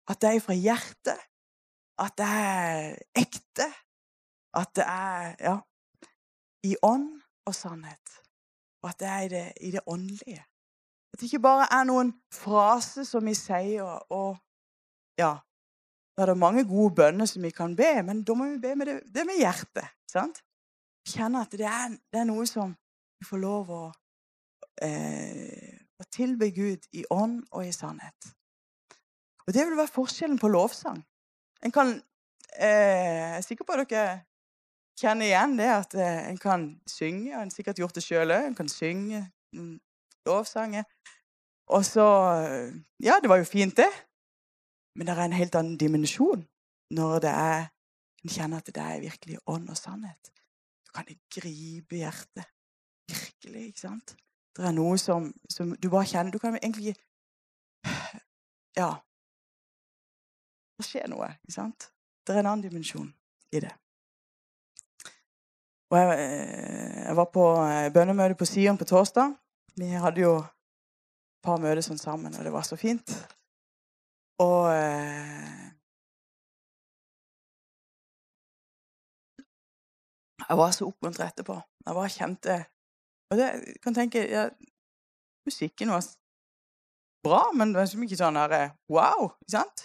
At 0.08 0.22
det 0.22 0.30
er 0.30 0.40
fra 0.40 0.56
hjertet. 0.56 1.20
At 2.00 2.16
det 2.16 2.30
er 2.30 2.96
ekte. 3.20 3.68
At 4.56 4.72
det 4.78 4.86
er 4.88 5.36
ja, 5.44 5.56
i 6.64 6.72
ånd 6.82 7.10
og 7.44 7.54
sannhet. 7.54 8.16
Og 8.82 8.90
at 8.90 9.00
det 9.00 9.08
er 9.08 9.20
i 9.20 9.28
det, 9.32 9.46
i 9.60 9.70
det 9.74 9.80
åndelige. 9.86 10.44
At 11.12 11.20
det 11.20 11.26
ikke 11.26 11.42
bare 11.42 11.66
er 11.74 11.86
noen 11.88 12.12
fraser 12.34 13.06
som 13.08 13.26
vi 13.26 13.34
sier 13.38 13.86
og 14.14 14.36
Ja, 15.18 15.32
da 16.14 16.22
er 16.22 16.30
det 16.30 16.38
mange 16.38 16.62
gode 16.66 16.94
bønner 16.94 17.26
som 17.26 17.42
vi 17.42 17.50
kan 17.50 17.74
be, 17.76 18.02
men 18.06 18.22
da 18.22 18.34
må 18.38 18.44
vi 18.52 18.60
be 18.62 18.74
med 18.78 18.86
det, 18.86 18.96
det 19.14 19.24
med 19.26 19.40
hjertet. 19.40 19.86
sant? 20.06 20.40
Kjenne 21.08 21.42
at 21.42 21.52
det 21.54 21.66
er, 21.66 21.96
det 22.12 22.20
er 22.20 22.28
noe 22.28 22.46
som 22.46 22.76
vi 23.18 23.26
får 23.26 23.40
lov 23.42 23.70
å, 23.70 23.82
eh, 24.82 25.78
å 25.98 26.06
tilbe 26.10 26.50
Gud 26.54 26.86
i 26.94 27.04
ånd 27.10 27.40
og 27.50 27.66
i 27.66 27.72
sannhet. 27.74 28.30
Og 29.46 29.54
Det 29.54 29.64
vil 29.66 29.78
være 29.78 29.94
forskjellen 29.94 30.38
på 30.38 30.50
lovsang. 30.52 31.00
En 31.64 31.72
kan 31.72 31.94
eh, 32.58 32.66
Jeg 32.68 33.36
er 33.38 33.46
sikker 33.46 33.64
på 33.64 33.78
at 33.78 33.88
dere 33.88 34.20
kjenner 34.98 35.28
igjen 35.28 35.56
det 35.58 35.68
at 35.70 35.94
eh, 35.94 36.28
en 36.30 36.38
kan 36.40 36.68
synge. 36.90 37.30
Og 37.32 37.42
en 37.42 37.50
har 37.50 37.54
sikkert 37.54 37.80
gjort 37.80 37.96
det 37.98 38.04
sjøl 38.04 38.34
òg. 38.34 38.48
En 38.50 38.58
kan 38.58 38.68
synge 38.72 39.22
mm, 39.54 39.78
lovsanger. 40.26 40.84
Og 41.68 41.84
så 41.84 42.06
Ja, 43.04 43.18
det 43.22 43.28
var 43.28 43.36
jo 43.40 43.44
fint, 43.44 43.76
det. 43.76 43.90
Men 44.96 45.06
det 45.06 45.14
er 45.14 45.24
en 45.24 45.32
helt 45.38 45.54
annen 45.54 45.76
dimensjon 45.78 46.46
når 46.90 47.18
det 47.22 47.30
er 47.30 47.68
en 48.24 48.32
kjenner 48.32 48.62
at 48.62 48.66
det 48.66 48.82
er 48.82 49.00
virkelig 49.00 49.38
ånd 49.46 49.68
og 49.70 49.76
sannhet. 49.76 50.32
Så 50.86 50.94
kan 50.94 51.06
det 51.06 51.18
gripe 51.30 52.00
hjertet. 52.00 52.48
Virkelig, 53.08 53.66
ikke 53.66 53.80
sant? 53.80 54.16
Det 54.56 54.64
er 54.66 54.74
noe 54.74 54.96
som, 54.98 55.28
som 55.48 55.70
du 55.76 55.86
bare 55.88 56.08
kjenner 56.08 56.34
Du 56.34 56.38
kan 56.42 56.56
egentlig 56.58 56.96
Ja, 58.80 58.90
det 60.78 60.86
skjer 60.86 61.06
noe. 61.10 61.30
ikke 61.44 61.54
sant? 61.54 61.90
Det 62.26 62.34
er 62.34 62.42
en 62.42 62.50
annen 62.50 62.66
dimensjon 62.66 63.12
i 63.52 63.62
det. 63.62 63.72
Og 65.90 65.98
jeg, 65.98 66.18
eh, 66.20 67.04
jeg 67.06 67.16
var 67.16 67.28
på 67.32 67.44
eh, 67.64 67.92
bønnemøte 67.92 68.36
på 68.36 68.44
Sion 68.44 68.78
på 68.78 68.84
torsdag. 68.84 69.32
Vi 69.80 69.88
hadde 69.88 70.20
jo 70.20 70.34
et 70.36 71.44
par 71.44 71.60
møter 71.62 71.80
sånn 71.84 72.00
sammen, 72.00 72.34
og 72.36 72.44
det 72.44 72.52
var 72.52 72.66
så 72.66 72.76
fint. 72.76 73.14
Og 74.44 74.68
eh, 74.74 75.64
Jeg 80.48 80.56
var 80.56 80.70
så 80.72 80.86
oppmuntret 80.88 81.32
etterpå. 81.32 81.56
Jeg 81.84 81.96
bare 81.96 82.12
kjente 82.12 82.54
Og 83.30 83.36
det 83.36 83.48
jeg 83.48 83.80
kan 83.84 83.94
tenke 83.96 84.22
ja, 84.30 84.46
Musikken 85.44 85.90
var 85.92 86.06
bra, 87.26 87.40
men 87.52 87.68
det 87.68 87.80
var 87.80 87.88
liksom 87.88 88.04
ikke 88.06 88.20
sånn 88.20 88.38
her 88.40 88.54
Wow! 88.88 89.34
Ikke 89.42 89.56
sant? 89.58 89.84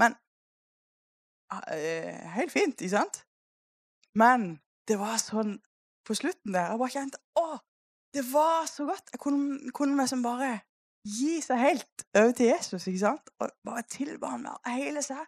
Men 0.00 0.16
eh, 1.74 2.22
Helt 2.38 2.54
fint, 2.54 2.80
ikke 2.80 2.94
sant? 2.94 3.20
Men 4.16 4.54
det 4.88 4.98
var 5.00 5.18
sånn 5.20 5.56
på 6.06 6.14
slutten 6.14 6.54
der 6.54 6.70
Jeg 6.70 6.80
bare 6.80 6.94
kjente 6.94 7.20
Å, 7.40 7.46
det 8.14 8.24
var 8.30 8.66
så 8.70 8.86
godt! 8.88 9.10
Jeg 9.12 9.20
kunne, 9.22 9.72
kunne 9.74 9.98
liksom 10.00 10.22
bare 10.24 10.60
gi 11.06 11.38
seg 11.42 11.60
helt 11.62 12.04
over 12.16 12.32
til 12.34 12.50
Jesus, 12.50 12.86
ikke 12.86 13.02
sant? 13.02 13.32
Og 13.38 13.50
bare 13.66 13.84
tilbe 13.90 14.26
ham 14.26 14.42
med 14.46 14.70
hele 14.74 15.02
seg. 15.06 15.20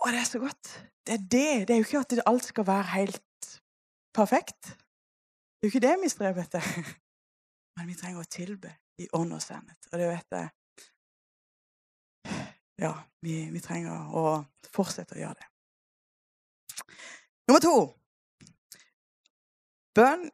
Å, 0.00 0.06
det 0.08 0.20
er 0.22 0.28
så 0.28 0.40
godt. 0.40 0.70
Det 1.04 1.18
er 1.18 1.26
det. 1.34 1.50
Det 1.68 1.74
er 1.74 1.80
jo 1.82 1.84
ikke 1.84 2.00
at 2.06 2.14
alt 2.30 2.48
skal 2.48 2.66
være 2.68 2.86
helt 2.94 3.50
perfekt. 4.16 4.72
Det 4.72 5.66
er 5.66 5.68
jo 5.68 5.72
ikke 5.74 5.84
det 5.84 5.94
vi 6.00 6.12
streber 6.12 6.46
etter. 6.46 6.70
Men 7.76 7.90
vi 7.90 7.98
trenger 8.00 8.24
å 8.24 8.32
tilbe 8.32 8.72
i 9.02 9.10
ånd 9.18 9.34
og 9.36 9.42
sannhet. 9.44 9.90
Og 9.92 10.00
det 10.00 10.08
vet 10.08 10.38
jeg 10.38 10.52
ja, 12.80 12.94
vi, 13.22 13.36
vi, 13.54 13.60
trenger 13.62 14.14
å 14.16 14.24
fortsette 14.74 15.14
å 15.14 15.20
gjøre 15.20 15.38
det. 15.38 15.50
Nummer 17.48 17.60
to 17.60 17.76
Bønn 19.94 20.30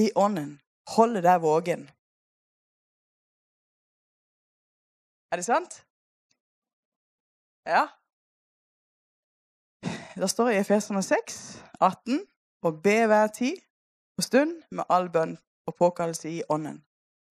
i 0.00 0.06
ånden 0.16 0.54
holder 0.96 1.24
deg 1.24 1.42
vågen. 1.42 1.82
Er 5.32 5.40
det 5.40 5.44
sant? 5.44 5.82
Ja. 7.66 7.84
Det 10.14 10.30
står 10.30 10.54
i 10.54 10.58
Efeserne 10.62 11.02
6, 11.02 11.62
18, 11.80 12.20
og 12.62 12.82
be 12.82 12.96
hver 13.10 13.26
tid 13.26 13.56
og 14.16 14.24
stund 14.24 14.52
med 14.70 14.84
all 14.88 15.10
bønn 15.12 15.36
og 15.66 15.76
påkallelse 15.76 16.30
i 16.30 16.42
ånden. 16.48 16.84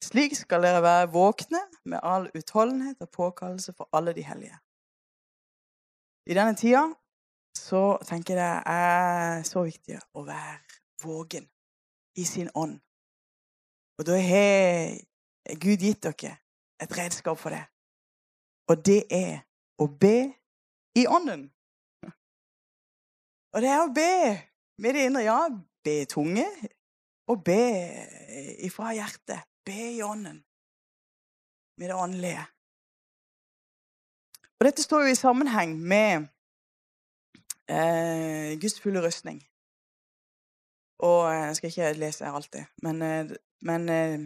Slik 0.03 0.35
skal 0.35 0.65
dere 0.65 0.81
være 0.83 1.11
våkne 1.13 1.61
med 1.85 1.99
all 2.03 2.27
utholdenhet 2.35 3.01
og 3.01 3.09
påkallelse 3.09 3.73
for 3.73 3.89
alle 3.93 4.13
de 4.13 4.25
hellige. 4.27 4.57
I 6.27 6.35
denne 6.35 6.55
tida 6.59 6.83
så 7.57 7.97
tenker 8.05 8.37
jeg 8.37 8.41
det 8.41 8.73
er 8.73 9.43
så 9.47 9.63
viktig 9.65 9.99
å 10.13 10.25
være 10.27 10.57
vågen 11.03 11.47
i 12.17 12.25
sin 12.25 12.49
ånd. 12.55 12.79
Og 13.97 14.05
da 14.07 14.17
har 14.17 14.95
Gud 15.61 15.83
gitt 15.85 16.03
dere 16.03 16.37
et 16.81 16.97
redskap 16.97 17.39
for 17.39 17.53
det. 17.53 17.63
Og 18.71 18.79
det 18.85 19.03
er 19.11 19.43
å 19.77 19.87
be 19.87 20.33
i 20.97 21.05
ånden. 21.07 21.49
Og 23.53 23.61
det 23.61 23.69
er 23.69 23.83
å 23.83 23.91
be 23.93 24.13
med 24.81 24.95
det 24.95 25.05
indre. 25.07 25.25
Ja, 25.27 25.41
be 25.85 25.95
tunge, 26.09 26.47
og 27.29 27.43
be 27.45 27.59
ifra 28.65 28.93
hjertet. 28.97 29.45
Be 29.65 29.93
i 29.93 30.01
ånden. 30.03 30.41
Med 31.77 31.89
det 31.89 31.95
åndelige. 31.97 32.45
Og 34.59 34.67
dette 34.67 34.83
står 34.83 35.05
jo 35.05 35.13
i 35.13 35.19
sammenheng 35.19 35.75
med 35.79 36.27
eh, 37.69 38.59
Guds 38.61 38.79
fulle 38.81 39.01
rustning. 39.05 39.43
Og 40.99 41.33
eh, 41.33 41.47
Jeg 41.47 41.55
skal 41.55 41.69
ikke 41.69 41.93
lese 41.93 42.25
alt 42.25 42.53
det, 42.53 42.65
men, 42.81 43.01
eh, 43.01 43.29
men 43.61 43.89
eh, 43.89 44.19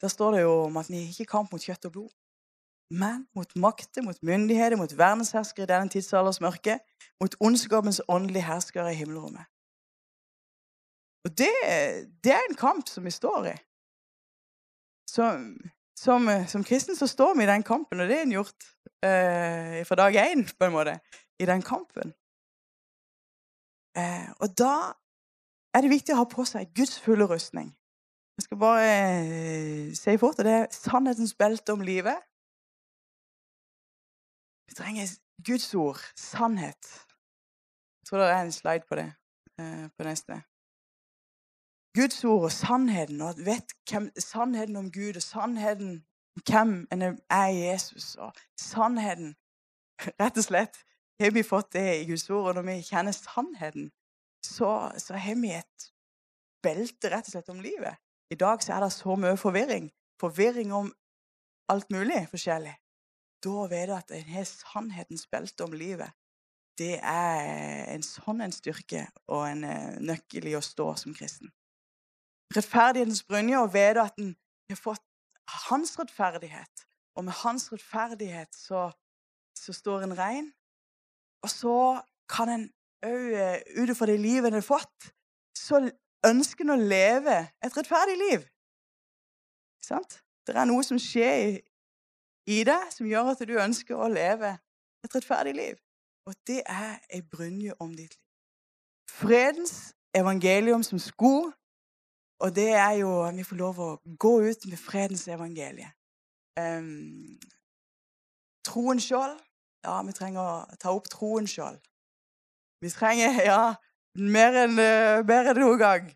der 0.00 0.08
står 0.08 0.30
det 0.32 0.42
jo 0.42 0.52
om 0.64 0.76
at 0.76 0.90
vi 0.90 1.08
ikke 1.08 1.24
kamp 1.24 1.52
mot 1.52 1.62
kjøtt 1.62 1.84
og 1.90 1.92
blod, 1.92 2.10
men 2.90 3.26
mot 3.34 3.56
makter, 3.56 4.02
mot 4.02 4.22
myndigheter, 4.22 4.76
mot 4.76 4.98
verdensherskere 4.98 5.64
i 5.64 5.72
denne 5.72 5.88
tidsalders 5.88 6.40
mørke, 6.40 6.78
mot 7.20 7.36
ondskapens 7.40 8.02
åndelige 8.08 8.46
herskere 8.46 8.92
i 8.92 8.98
himmelrommet. 8.98 9.46
Og 11.24 11.38
det, 11.38 11.52
det 12.24 12.32
er 12.32 12.46
en 12.48 12.56
kamp 12.56 12.88
som 12.88 13.04
vi 13.04 13.12
står 13.12 13.52
i 13.52 13.56
som, 15.10 15.56
som, 15.98 16.28
som, 16.48 16.64
kristen 16.64 16.96
så 16.96 17.06
står 17.06 17.34
vi 17.36 17.44
i 17.44 17.50
den 17.50 17.62
kampen, 17.66 18.00
og 18.00 18.08
det 18.08 18.18
er 18.18 18.26
en 18.26 18.36
gjort 18.38 18.68
eh, 19.04 19.80
fra 19.86 19.98
dag 19.98 20.18
én, 20.22 20.46
på 20.58 20.68
en 20.68 20.74
måte, 20.74 20.98
i 21.40 21.48
den 21.48 21.62
kampen. 21.66 22.14
Eh, 23.96 24.30
og 24.40 24.58
da 24.58 24.74
er 25.74 25.82
det 25.82 25.90
viktig 25.90 26.14
å 26.14 26.22
ha 26.22 26.26
på 26.30 26.44
seg 26.48 26.72
Guds 26.76 26.98
fulle 27.02 27.26
rustning. 27.30 27.70
Jeg 28.38 28.46
skal 28.46 28.60
bare 28.60 28.90
eh, 28.90 29.94
si 29.94 30.16
fort, 30.18 30.38
og 30.38 30.46
det 30.46 30.52
er 30.56 30.68
sannhetens 30.74 31.34
belte 31.34 31.74
om 31.76 31.82
livet. 31.84 32.18
Vi 34.70 34.76
trenger 34.78 35.10
Guds 35.46 35.74
ord, 35.74 36.00
sannhet. 36.16 36.92
Jeg 38.00 38.08
tror 38.08 38.22
det 38.22 38.30
er 38.30 38.44
en 38.44 38.54
slide 38.54 38.86
på 38.88 39.00
det 39.00 39.08
eh, 39.60 39.86
på 39.96 40.06
neste. 40.06 40.40
Guds 41.94 42.24
ord 42.24 42.46
og 42.46 42.52
sannheten, 42.54 43.20
og 43.20 43.34
vet 43.44 43.74
hvem, 43.90 44.10
sannheten 44.18 44.76
om 44.76 44.92
Gud 44.92 45.16
og 45.18 45.22
sannheten 45.22 45.92
om 46.36 46.42
hvem 46.46 46.74
en 46.92 47.02
er 47.02 47.46
i 47.50 47.64
Jesus. 47.66 48.14
Og 48.14 48.32
sannheten 48.58 49.34
Rett 50.00 50.38
og 50.40 50.44
slett 50.46 50.78
har 51.20 51.34
vi 51.34 51.42
fått 51.44 51.72
det 51.76 51.86
i 52.00 52.06
Guds 52.08 52.28
ord. 52.30 52.50
Og 52.50 52.58
når 52.58 52.66
vi 52.68 52.76
kjenner 52.88 53.16
sannheten, 53.16 53.90
så, 54.44 54.90
så 54.98 55.18
har 55.20 55.36
vi 55.40 55.52
et 55.56 55.90
belte 56.64 57.10
rett 57.12 57.28
og 57.28 57.34
slett 57.34 57.52
om 57.52 57.60
livet. 57.64 58.00
I 58.30 58.38
dag 58.38 58.62
så 58.62 58.76
er 58.76 58.84
det 58.84 58.92
så 58.94 59.16
mye 59.18 59.36
forvirring. 59.40 59.90
Forvirring 60.20 60.72
om 60.76 60.92
alt 61.72 61.90
mulig 61.90 62.22
forskjellig. 62.30 62.74
Da 63.44 63.66
vet 63.70 63.88
du 63.88 63.94
at 63.96 64.12
en 64.14 64.32
har 64.34 64.48
sannhetens 64.48 65.26
belte 65.30 65.64
om 65.64 65.72
livet. 65.76 66.12
Det 66.78 66.96
er 66.96 67.88
en 67.92 68.04
sånn 68.04 68.40
en 68.44 68.54
styrke 68.54 69.06
og 69.28 69.44
en 69.48 69.64
eh, 69.68 69.96
nøkkel 70.00 70.48
i 70.48 70.56
å 70.56 70.62
stå 70.64 70.92
som 71.00 71.16
kristen. 71.16 71.50
Rettferdighetens 72.56 73.22
brynje 73.28 73.60
og 73.60 73.72
vite 73.74 74.04
at 74.08 74.16
en 74.20 74.32
har 74.72 74.80
fått 74.80 75.04
hans 75.68 75.92
rettferdighet. 75.98 76.86
Og 77.18 77.26
med 77.26 77.36
hans 77.42 77.68
rettferdighet 77.72 78.56
så, 78.56 78.88
så 79.56 79.74
står 79.76 80.06
en 80.06 80.16
rein. 80.16 80.50
Og 81.42 81.50
så 81.50 81.76
kan 82.30 82.52
en 82.52 82.66
òg, 83.06 83.62
ut 83.80 83.90
ifra 83.90 84.06
det 84.10 84.20
livet 84.20 84.50
en 84.50 84.58
har 84.60 84.66
fått, 84.66 85.12
så 85.56 85.80
ønsker 86.26 86.66
en 86.66 86.74
å 86.74 86.80
leve 86.80 87.36
et 87.64 87.76
rettferdig 87.76 88.16
liv. 88.20 88.44
Sant? 89.82 90.20
Det 90.46 90.56
er 90.56 90.68
noe 90.68 90.84
som 90.84 90.98
skjer 91.00 91.60
i 92.50 92.58
deg 92.66 92.90
som 92.92 93.08
gjør 93.08 93.32
at 93.32 93.44
du 93.48 93.54
ønsker 93.60 93.96
å 93.96 94.10
leve 94.10 94.56
et 95.04 95.14
rettferdig 95.14 95.54
liv. 95.56 95.78
Og 96.28 96.36
det 96.46 96.60
er 96.66 96.98
ei 97.12 97.22
brynje 97.22 97.76
om 97.80 97.94
ditt 97.96 98.12
liv. 98.14 98.26
Fredens 99.10 99.94
evangelium 100.14 100.82
som 100.86 100.98
sko, 101.02 101.50
og 102.40 102.54
det 102.56 102.70
er 102.72 102.92
jo 103.02 103.10
Vi 103.36 103.44
får 103.44 103.56
lov 103.56 103.80
å 103.80 103.90
gå 104.18 104.40
ut 104.48 104.66
med 104.66 104.78
fredens 104.78 105.26
evangelie. 105.28 105.90
Um, 106.58 107.38
troen 108.64 109.00
skjold. 109.00 109.36
Ja, 109.84 110.00
vi 110.04 110.12
trenger 110.12 110.40
å 110.40 110.80
ta 110.80 110.92
opp 110.92 111.08
troen 111.12 111.46
sjøl. 111.48 111.78
Vi 112.84 112.90
trenger, 112.92 113.38
ja, 113.50 113.62
mer 114.16 114.56
enn, 114.64 114.76
uh, 114.76 115.20
mer 115.26 115.52
enn 115.52 115.60
noen 115.60 115.80
gang 115.80 116.10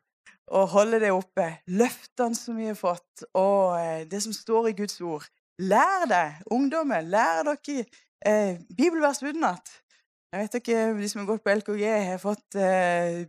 å 0.52 0.64
holde 0.68 1.00
det 1.00 1.12
oppe. 1.14 1.46
Løftene 1.72 2.36
som 2.36 2.58
vi 2.60 2.68
har 2.68 2.78
fått, 2.78 3.24
og 3.32 3.76
uh, 3.78 4.02
det 4.08 4.20
som 4.24 4.34
står 4.36 4.70
i 4.70 4.76
Guds 4.80 5.00
ord. 5.00 5.24
Lær 5.62 6.04
deg, 6.10 6.42
ungdommen. 6.52 7.08
lær 7.12 7.44
dere 7.46 7.86
uh, 8.26 8.60
bibelvers 8.68 9.22
utenat. 9.24 9.72
Jeg 10.34 10.42
vet 10.42 10.58
ikke 10.58 10.84
de 10.98 11.08
som 11.08 11.22
har 11.22 11.30
gått 11.30 11.44
på 11.44 11.54
LKG, 11.54 11.82
har 12.08 12.18
fått 12.18 12.56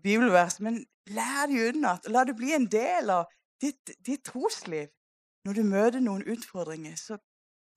bibelvers, 0.01 0.55
men 0.65 0.79
lær 1.13 1.43
de 1.51 1.59
utenat. 1.67 2.07
La 2.09 2.23
det 2.25 2.33
bli 2.33 2.55
en 2.57 2.65
del 2.65 3.11
av 3.13 3.27
ditt, 3.61 3.93
ditt 4.01 4.23
trosliv. 4.25 4.89
Når 5.45 5.59
du 5.59 5.61
møter 5.69 6.01
noen 6.01 6.25
utfordringer, 6.33 6.97
så 6.97 7.19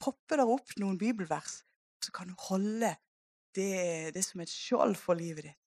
popper 0.01 0.40
det 0.40 0.47
opp 0.49 0.73
noen 0.81 0.97
bibelvers. 0.97 1.59
Så 2.05 2.13
kan 2.15 2.29
du 2.31 2.35
holde 2.49 2.95
det, 3.55 4.15
det 4.15 4.25
som 4.25 4.41
et 4.41 4.53
skjold 4.53 4.97
for 4.99 5.19
livet 5.19 5.49
ditt. 5.49 5.59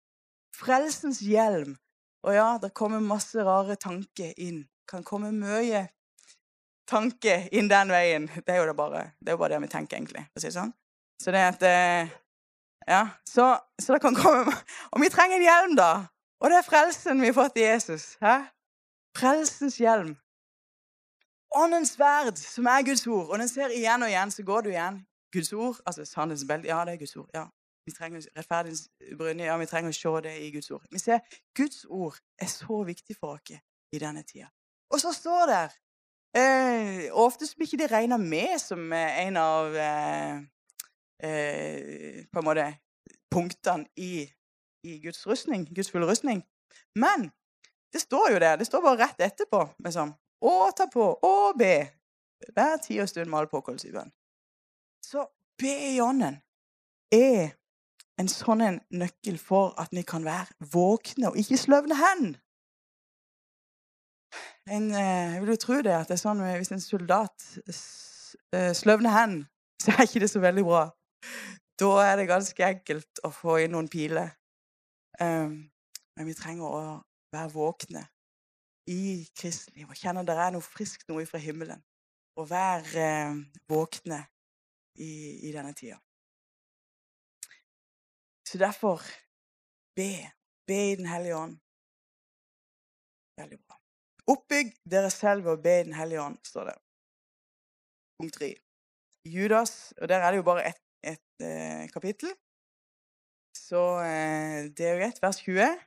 Frelsens 0.56 1.22
hjelm. 1.24 1.78
Og 2.28 2.36
ja, 2.36 2.58
det 2.62 2.74
kommer 2.78 3.02
masse 3.02 3.42
rare 3.44 3.76
tanker 3.82 4.36
inn. 4.38 4.66
Kan 4.90 5.04
komme 5.08 5.32
mye 5.34 5.88
tanker 6.92 7.48
inn 7.56 7.70
den 7.72 7.92
veien. 7.94 8.28
Det 8.46 8.54
er 8.54 8.62
jo 8.62 8.70
det 8.70 8.78
bare 8.78 9.04
det, 9.20 9.38
bare 9.38 9.56
det 9.56 9.62
vi 9.64 9.72
tenker, 9.72 9.98
egentlig. 9.98 10.26
å 10.36 10.44
si 10.44 10.52
sånn. 10.54 10.74
Så 11.22 11.34
det 11.34 11.44
at 11.54 11.68
eh, 11.68 12.18
Ja, 12.90 13.04
så, 13.30 13.54
så, 13.78 13.94
det 13.94 14.02
kan 14.02 14.16
komme 14.22 14.56
Og 14.92 15.04
vi 15.04 15.10
trenger 15.14 15.38
en 15.38 15.46
hjelm, 15.46 15.76
da! 15.78 15.92
Og 16.42 16.50
det 16.50 16.58
er 16.58 16.66
frelsen 16.66 17.22
vi 17.22 17.30
har 17.30 17.38
fått 17.38 17.60
i 17.62 17.68
Jesus. 17.68 18.16
Hæ? 18.22 18.40
Frelsens 19.18 19.78
hjelm. 19.78 20.16
Åndens 21.54 21.94
sverd, 21.94 22.40
som 22.40 22.66
er 22.72 22.86
Guds 22.88 23.06
ord. 23.08 23.28
Og 23.30 23.38
den 23.38 23.50
ser 23.52 23.74
igjen 23.76 24.02
og 24.02 24.10
igjen, 24.10 24.32
så 24.34 24.46
går 24.48 24.66
du 24.66 24.72
igjen. 24.72 25.02
Guds 25.32 25.54
ord, 25.54 25.82
altså 25.86 26.06
sannhetens 26.06 26.48
belte. 26.48 26.68
Ja, 26.68 26.86
det 26.86 26.94
er 26.94 27.04
Guds 27.04 27.16
ord. 27.16 27.30
ja. 27.34 27.48
Vi 27.86 27.92
trenger 27.92 28.22
rettferdighetens 28.38 28.90
brynje. 29.18 29.46
Ja, 29.46 29.58
vi 29.58 29.66
trenger 29.66 29.90
å 29.90 29.98
se 29.98 30.12
det 30.28 30.34
i 30.46 30.52
Guds 30.54 30.70
ord. 30.72 30.84
Vi 30.92 31.00
ser 31.02 31.20
Guds 31.58 31.86
ord 31.90 32.20
er 32.42 32.50
så 32.52 32.84
viktig 32.86 33.16
for 33.18 33.40
oss 33.40 33.56
i 33.92 34.00
denne 34.00 34.24
tida. 34.24 34.52
Og 34.94 35.02
så 35.02 35.14
står 35.16 35.50
det 35.50 35.64
eh, 36.38 37.08
ofte 37.12 37.50
blir 37.58 37.68
ikke 37.68 37.82
det 37.82 37.92
regna 37.92 38.18
med 38.22 38.60
som 38.62 38.94
eh, 38.94 39.18
en 39.26 39.40
av 39.42 39.76
eh, 39.76 40.38
eh, 41.24 42.22
på 42.32 42.44
en 42.44 42.48
måte 42.48 42.68
punktene 43.32 43.88
i, 43.98 44.28
i 44.86 45.00
Guds 45.02 45.26
rustning, 45.28 45.66
Guds 45.76 45.92
fulle 45.92 46.08
rustning. 46.08 46.44
Men 46.96 47.32
det 47.94 48.02
står 48.02 48.36
jo 48.36 48.40
der. 48.40 48.56
Det 48.60 48.68
står 48.70 48.82
bare 48.86 49.08
rett 49.08 49.26
etterpå. 49.26 49.66
Liksom. 49.84 50.14
Å 50.42 50.56
ta 50.78 50.88
på, 50.92 51.08
å 51.22 51.54
be. 51.58 51.76
Hver 52.56 52.78
tid 52.82 53.04
og 53.04 53.10
stund 53.10 53.30
med 53.30 53.42
all 53.42 53.50
påkallelse 53.52 53.90
i 53.90 53.96
bønn. 53.96 54.14
Be 55.62 55.74
i 55.94 56.00
ånden 56.02 56.40
er 57.14 57.52
en 58.22 58.30
sånn 58.32 58.64
en 58.66 58.80
nøkkel 58.98 59.38
for 59.42 59.76
at 59.82 59.92
vi 59.94 60.04
kan 60.08 60.26
være 60.26 60.70
våkne 60.74 61.30
og 61.30 61.38
ikke 61.38 61.60
sløvne 61.60 61.98
hen. 62.00 62.32
En, 64.70 64.88
eh, 64.96 65.36
jeg 65.36 65.42
vil 65.42 65.54
jo 65.54 65.62
tro 65.62 65.78
det 65.86 65.94
at 65.94 66.10
det 66.10 66.18
er 66.18 66.22
sånn 66.22 66.42
hvis 66.46 66.74
en 66.74 66.84
soldat 66.84 67.46
eh, 67.68 68.72
sløvner 68.78 69.14
hen, 69.14 69.38
så 69.82 69.94
er 69.94 70.08
ikke 70.08 70.24
det 70.24 70.32
så 70.32 70.42
veldig 70.42 70.66
bra. 70.66 70.84
Da 71.82 71.92
er 72.06 72.18
det 72.20 72.30
ganske 72.30 72.66
enkelt 72.68 73.22
å 73.26 73.32
få 73.34 73.60
inn 73.64 73.74
noen 73.76 73.90
piler. 73.92 74.34
Um, 75.22 75.70
men 76.18 76.28
vi 76.30 76.36
trenger 76.38 76.66
å 76.66 76.82
være 77.34 77.54
våkne 77.54 78.04
i 78.90 79.28
kristeliv 79.38 79.92
og 79.92 79.98
kjenne 79.98 80.24
det 80.26 80.36
er 80.36 80.54
noe 80.56 80.66
friskt 80.66 81.10
noe 81.10 81.26
fra 81.30 81.42
himmelen. 81.42 81.82
Og 82.40 82.48
være 82.50 83.06
eh, 83.06 83.42
våkne 83.70 84.24
i, 84.96 85.48
i 85.48 85.52
denne 85.56 85.74
tida. 85.78 85.98
Så 88.48 88.60
derfor 88.60 89.02
be. 89.96 90.12
Be 90.68 90.92
i 90.92 90.96
Den 90.96 91.08
hellige 91.08 91.38
ånd. 91.38 91.58
Veldig 93.40 93.60
bra. 93.64 93.78
Oppbygg 94.32 94.74
dere 94.92 95.10
selv 95.12 95.48
ved 95.48 95.58
å 95.58 95.62
be 95.64 95.80
i 95.80 95.88
Den 95.88 95.98
hellige 95.98 96.24
ånd, 96.24 96.38
står 96.46 96.72
det. 96.72 96.78
Punkt 98.20 98.38
tre. 98.38 98.54
Judas, 99.26 99.94
og 100.02 100.10
der 100.10 100.24
er 100.24 100.32
det 100.32 100.42
jo 100.42 100.48
bare 100.48 100.66
ett 100.70 100.82
et, 101.04 101.42
eh, 101.42 101.88
kapittel. 101.90 102.34
Så 103.58 104.00
eh, 104.00 104.70
det 104.76 104.86
er 104.86 104.94
jo 104.94 105.00
greit. 105.02 105.22
Vers 105.22 105.42
20. 105.46 105.80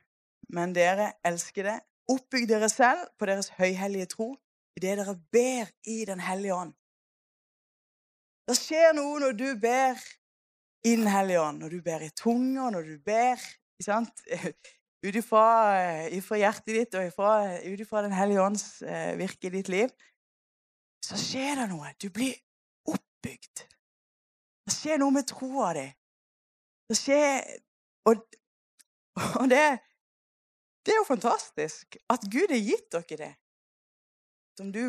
Men 0.53 0.75
dere 0.75 1.13
elskede, 1.25 1.79
oppbygg 2.11 2.49
dere 2.49 2.69
selv 2.69 3.07
på 3.17 3.25
deres 3.25 3.49
høyhellige 3.57 4.11
tro 4.11 4.35
idet 4.77 4.99
dere 4.99 5.15
ber 5.33 5.71
i 5.87 6.03
Den 6.05 6.19
hellige 6.19 6.53
ånd. 6.53 6.73
Det 8.45 8.55
skjer 8.57 8.93
noe 8.93 9.19
når 9.23 9.37
du 9.37 9.47
ber 9.57 9.99
i 10.85 10.95
Den 10.95 11.07
hellige 11.09 11.41
ånd. 11.41 11.63
Når 11.63 11.69
du 11.73 11.81
ber 11.81 12.03
i 12.05 12.11
tunger, 12.13 12.69
når 12.71 12.83
du 12.85 12.97
ber 13.05 13.41
ut 15.05 15.15
ifra 15.17 16.37
hjertet 16.39 16.73
ditt 16.73 16.97
og 16.97 17.21
ut 17.65 17.81
ifra 17.81 18.03
Den 18.05 18.13
hellige 18.13 18.43
ånds 18.45 18.81
eh, 18.85 19.17
virke 19.17 19.49
i 19.49 19.55
ditt 19.57 19.69
liv, 19.73 19.89
så 21.05 21.17
skjer 21.19 21.61
det 21.61 21.69
noe. 21.73 21.93
Du 22.01 22.09
blir 22.13 22.33
oppbygd. 22.89 23.65
Det 24.65 24.73
skjer 24.73 25.01
noe 25.01 25.13
med 25.13 25.27
troa 25.29 25.73
di. 25.77 25.85
Det 26.89 26.97
skjer 26.97 27.41
Og, 28.05 28.21
og 29.41 29.47
det, 29.49 29.63
det, 30.85 30.93
er 30.93 30.99
jo 30.99 31.07
fantastisk 31.07 31.97
at 32.13 32.25
Gud 32.29 32.51
har 32.53 32.61
gitt 32.61 32.91
dere 32.93 33.17
det. 33.21 33.31
Som 34.55 34.71
du 34.71 34.81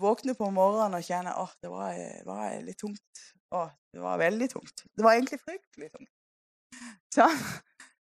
våkner 0.00 0.36
på 0.38 0.48
morgenen 0.54 0.96
og 0.96 1.04
kjenner 1.04 1.36
at 1.36 1.56
det 1.60 1.70
var, 1.72 1.98
var 2.24 2.54
litt 2.64 2.78
tungt. 2.80 3.24
Å, 3.52 3.66
det 3.92 4.00
var 4.00 4.20
veldig 4.20 4.48
tungt. 4.52 4.84
Det 4.96 5.04
var 5.04 5.18
egentlig 5.18 5.40
fryktelig 5.42 5.90
tungt. 5.92 6.12
Sånn. 7.12 7.42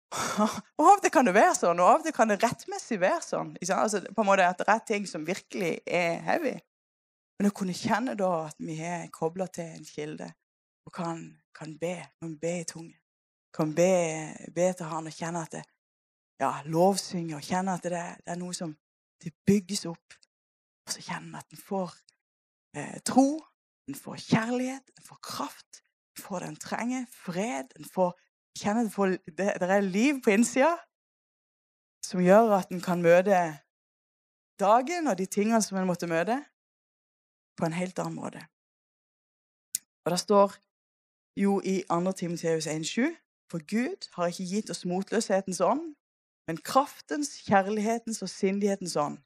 Og 0.09 0.85
Av 0.87 0.95
og 0.95 1.03
til 1.03 1.13
kan 1.13 1.27
det 1.27 1.35
være 1.35 1.53
sånn, 1.53 1.79
og 1.83 1.85
av 1.85 1.99
og 1.99 2.05
til 2.07 2.15
kan 2.17 2.31
det 2.31 2.39
rettmessig 2.41 2.97
være 3.01 3.21
sånn. 3.21 3.51
Altså, 3.75 4.01
på 4.09 4.23
en 4.23 4.27
måte 4.29 4.47
At 4.49 4.61
det 4.61 4.73
er 4.73 4.85
ting 4.87 5.05
som 5.09 5.25
virkelig 5.25 5.75
er 5.85 6.17
heavy. 6.25 6.55
Men 7.39 7.51
å 7.51 7.55
kunne 7.55 7.77
kjenne 7.77 8.17
da 8.19 8.29
at 8.47 8.57
vi 8.59 8.79
er 8.83 9.05
kobla 9.13 9.47
til 9.53 9.69
en 9.77 9.85
kilde 9.85 10.31
og 10.89 10.93
kan, 10.95 11.21
kan 11.55 11.75
be, 11.77 11.93
kan 12.19 12.33
be 12.41 12.55
i 12.61 12.65
tunge. 12.67 12.97
Kan 13.55 13.73
be, 13.77 13.91
be 14.53 14.71
til 14.73 14.89
Han 14.89 15.07
og 15.09 15.13
kjenne 15.13 15.43
at 15.45 15.53
det 15.53 15.63
ja, 16.41 16.51
lovsynge 16.65 17.37
og 17.37 17.45
kjenne 17.45 17.75
at 17.77 17.85
det, 17.85 18.03
det 18.25 18.33
er 18.33 18.39
noe 18.39 18.55
som 18.55 18.73
det 19.23 19.33
bygges 19.47 19.85
opp. 19.89 20.17
Og 20.89 20.93
så 20.95 21.03
kjenner 21.05 21.29
vi 21.29 21.37
at 21.37 21.51
en 21.53 21.61
får 21.61 21.91
eh, 22.77 22.99
tro, 23.05 23.27
en 23.87 23.95
får 23.95 24.15
kjærlighet, 24.23 24.87
en 24.97 25.05
får 25.05 25.19
kraft, 25.21 25.83
en 26.17 26.23
får 26.23 26.39
det 26.39 26.47
en 26.47 26.55
trenger, 26.63 27.03
fred. 27.13 27.75
En 27.77 27.85
får 27.85 28.15
kjenne 28.57 28.87
at 28.89 29.19
det, 29.37 29.51
det 29.61 29.69
er 29.69 29.85
liv 29.85 30.21
på 30.23 30.33
innsida. 30.33 30.77
som 32.01 32.21
gjør 32.21 32.55
at 32.57 32.71
en 32.71 32.81
kan 32.81 33.01
møte 33.01 33.59
dagen 34.59 35.07
og 35.07 35.17
de 35.17 35.25
tingene 35.25 35.61
som 35.61 35.77
en 35.77 35.85
måtte 35.85 36.07
møte, 36.07 36.39
på 37.57 37.65
en 37.65 37.73
helt 37.73 37.99
annen 37.99 38.15
måte. 38.15 38.41
Og 40.05 40.11
det 40.11 40.19
står 40.19 40.55
jo 41.37 41.61
i 41.61 41.83
2. 41.89 42.11
Timoteus 42.11 42.67
1,7.: 42.67 43.13
For 43.51 43.59
Gud 43.59 44.09
har 44.15 44.27
ikke 44.27 44.49
gitt 44.55 44.69
oss 44.69 44.85
motløshetens 44.85 45.61
ånd, 45.61 45.95
men 46.47 46.57
kraftens, 46.57 47.43
kjærlighetens 47.45 48.21
og 48.21 48.29
sindighetens 48.29 48.95
ånd. 48.95 49.19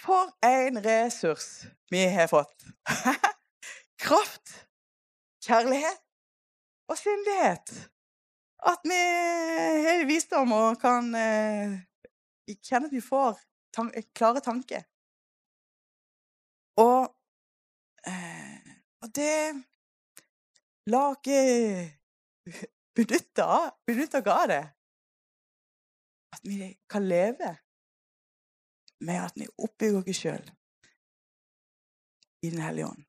For 0.00 0.30
en 0.46 0.80
ressurs 0.84 1.66
vi 1.90 2.06
har 2.08 2.28
fått! 2.28 2.64
Kraft, 4.04 4.52
kjærlighet 5.44 6.00
og 6.88 6.96
sindighet. 6.96 7.72
At 8.70 8.80
vi 8.88 8.96
har 8.96 10.06
visdom 10.08 10.52
og 10.56 10.80
kan 10.80 11.12
eh, 11.16 11.76
kjenne 12.64 12.88
at 12.88 12.96
vi 12.96 13.02
får 13.04 13.40
tan 13.76 13.92
klare 14.16 14.40
tanker. 14.44 14.86
Og, 16.80 17.10
eh, 18.08 18.72
og 19.04 19.12
det 19.16 19.36
La 20.90 21.10
ikke 21.12 21.40
benytte 22.96 23.44
av 23.44 24.46
det. 24.48 24.62
At 26.34 26.46
vi 26.48 26.70
kan 26.88 27.04
leve 27.06 27.52
med 29.00 29.24
at 29.24 29.36
vi 29.36 29.48
oppbygger 29.58 30.02
oss 30.02 30.22
sjøl 30.22 30.50
i 32.42 32.50
Den 32.50 32.62
hellige 32.64 32.86
ånd. 32.86 33.04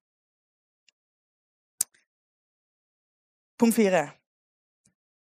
Punkt 3.60 3.76
fire. 3.76 4.12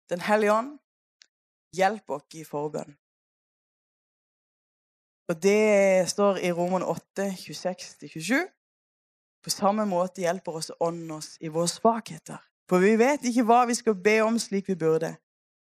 Den 0.10 0.22
hellige 0.22 0.54
ånd 0.54 0.72
hjelper 1.78 2.18
oss 2.18 2.36
i 2.36 2.44
forbønn. 2.44 2.98
Og 5.32 5.38
det 5.44 6.10
står 6.10 6.42
i 6.44 6.52
Roman 6.52 6.84
8, 6.84 7.30
26-27. 7.40 8.42
På 9.44 9.50
samme 9.50 9.86
måte 9.86 10.22
hjelper 10.22 10.58
også 10.60 10.76
Ånden 10.80 11.12
oss 11.12 11.38
i 11.42 11.48
våre 11.48 11.68
svakheter. 11.68 12.42
For 12.70 12.84
vi 12.84 12.98
vet 13.00 13.24
ikke 13.24 13.46
hva 13.48 13.62
vi 13.70 13.78
skal 13.78 13.96
be 13.96 14.18
om 14.26 14.40
slik 14.40 14.68
vi 14.68 14.76
burde. 14.76 15.16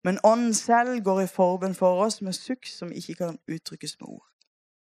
Men 0.03 0.19
Ånden 0.23 0.53
selv 0.53 1.03
går 1.03 1.21
i 1.21 1.29
forbønn 1.29 1.75
for 1.75 2.01
oss 2.05 2.21
med 2.21 2.33
sukk 2.33 2.67
som 2.67 2.91
ikke 2.91 3.15
kan 3.21 3.39
uttrykkes 3.47 3.99
med 3.99 4.07
ord. 4.07 4.25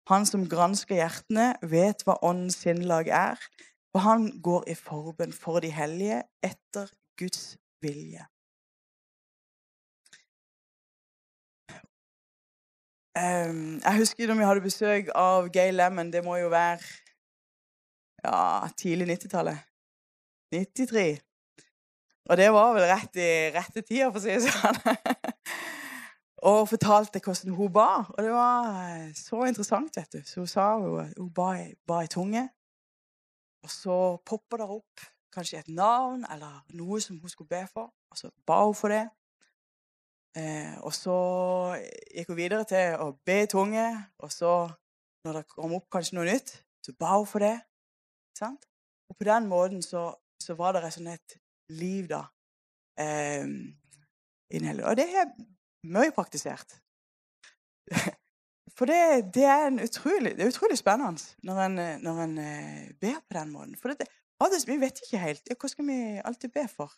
Han 0.10 0.26
som 0.26 0.48
gransker 0.50 0.98
hjertene, 0.98 1.54
vet 1.62 2.02
hva 2.06 2.18
Åndens 2.26 2.58
sinnlag 2.64 3.12
er, 3.14 3.40
og 3.94 4.02
han 4.06 4.28
går 4.42 4.70
i 4.72 4.76
forbønn 4.76 5.34
for 5.36 5.62
de 5.64 5.72
hellige 5.74 6.24
etter 6.46 6.90
Guds 7.20 7.58
vilje. 7.84 8.26
Um, 13.12 13.82
jeg 13.84 13.98
husker 13.98 14.28
da 14.28 14.38
vi 14.40 14.48
hadde 14.48 14.64
besøk 14.64 15.10
av 15.20 15.50
Gay 15.52 15.74
Lemon. 15.76 16.14
Det 16.14 16.24
må 16.24 16.38
jo 16.40 16.48
være 16.50 16.80
ja, 18.24 18.70
tidlig 18.80 19.10
90-tallet. 19.10 19.60
93. 20.56 21.20
Og 22.30 22.38
det 22.38 22.48
var 22.54 22.74
vel 22.78 22.88
rett 22.88 23.20
i 23.20 23.30
rette 23.52 23.84
tida, 23.84 24.08
for 24.12 24.22
å 24.22 24.24
si 24.24 24.32
det 24.32 24.48
sånn. 24.48 24.80
og 26.42 26.70
fortalte 26.70 27.22
hvordan 27.24 27.54
hun 27.54 27.74
ba. 27.74 27.88
Og 28.10 28.24
det 28.24 28.32
var 28.34 28.70
eh, 28.82 29.14
så 29.16 29.44
interessant, 29.46 29.98
vet 29.98 30.14
du. 30.14 30.22
Så 30.26 30.42
hun 30.42 30.48
sa 30.48 30.74
hun, 30.78 31.14
hun 31.18 31.34
ba, 31.34 31.54
ba 31.88 32.02
i 32.02 32.10
tunge. 32.10 32.50
Og 33.64 33.70
så 33.70 33.98
poppa 34.26 34.58
det 34.58 34.70
opp 34.74 35.04
kanskje 35.32 35.62
et 35.62 35.70
navn 35.70 36.26
eller 36.34 36.64
noe 36.76 37.02
som 37.02 37.20
hun 37.22 37.30
skulle 37.30 37.52
be 37.52 37.62
for. 37.74 37.94
Og 38.12 38.18
så 38.18 38.32
ba 38.48 38.64
hun 38.66 38.76
for 38.76 38.94
det. 38.94 39.06
Eh, 40.38 40.78
og 40.82 40.94
så 40.96 41.18
gikk 42.16 42.32
hun 42.32 42.40
videre 42.40 42.66
til 42.68 42.98
å 43.04 43.12
be 43.28 43.42
i 43.44 43.50
tunge, 43.52 43.84
og 44.24 44.32
så, 44.32 44.54
når 45.28 45.42
det 45.42 45.48
kom 45.52 45.74
opp 45.76 45.90
kanskje 45.92 46.16
noe 46.16 46.30
nytt, 46.30 46.54
så 46.86 46.96
ba 46.96 47.18
hun 47.18 47.28
for 47.28 47.44
det. 47.44 47.58
Sant? 48.40 48.64
Og 49.12 49.18
på 49.20 49.28
den 49.28 49.50
måten 49.52 49.84
så, 49.84 50.08
så 50.40 50.56
var 50.56 50.78
det 50.78 50.88
et 50.88 51.36
liv, 51.70 52.08
da. 52.08 52.24
Eh, 52.98 53.44
og 54.52 54.96
det 54.98 55.08
er 55.20 55.28
mye 55.84 56.12
praktisert. 56.16 56.78
For 58.78 58.88
det, 58.90 59.34
det, 59.36 59.44
er 59.46 59.68
utrolig, 59.84 60.32
det, 60.38 60.46
er 60.46 60.52
utrolig, 60.54 60.78
spennende 60.80 61.22
når 61.44 61.60
en, 61.66 61.80
når 62.02 62.20
en 62.24 62.38
eh, 62.42 62.92
ber 63.02 63.20
på 63.28 63.38
den 63.38 63.52
måten. 63.52 63.76
For 63.78 63.94
det, 63.94 64.08
vi 64.68 64.78
vet 64.82 65.02
ikke 65.04 65.22
helt 65.22 65.52
hva 65.54 65.70
skal 65.70 65.88
vi 65.88 65.98
alltid 66.26 66.54
be 66.56 66.68
for. 66.72 66.94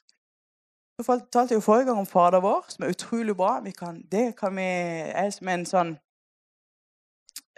Jeg 0.97 1.21
talte 1.33 1.57
jo 1.57 1.59
forrige 1.59 1.85
gang 1.85 1.99
om 1.99 2.05
Fader 2.05 2.39
vår, 2.39 2.65
som 2.69 2.85
er 2.85 2.93
utrolig 2.93 3.35
bra. 3.35 3.57
Kan, 3.77 4.01
det 4.11 4.35
kan 4.37 4.55
vi, 4.55 4.67
er 5.09 5.29
som 5.33 5.49
en 5.49 5.65
sånn 5.65 5.95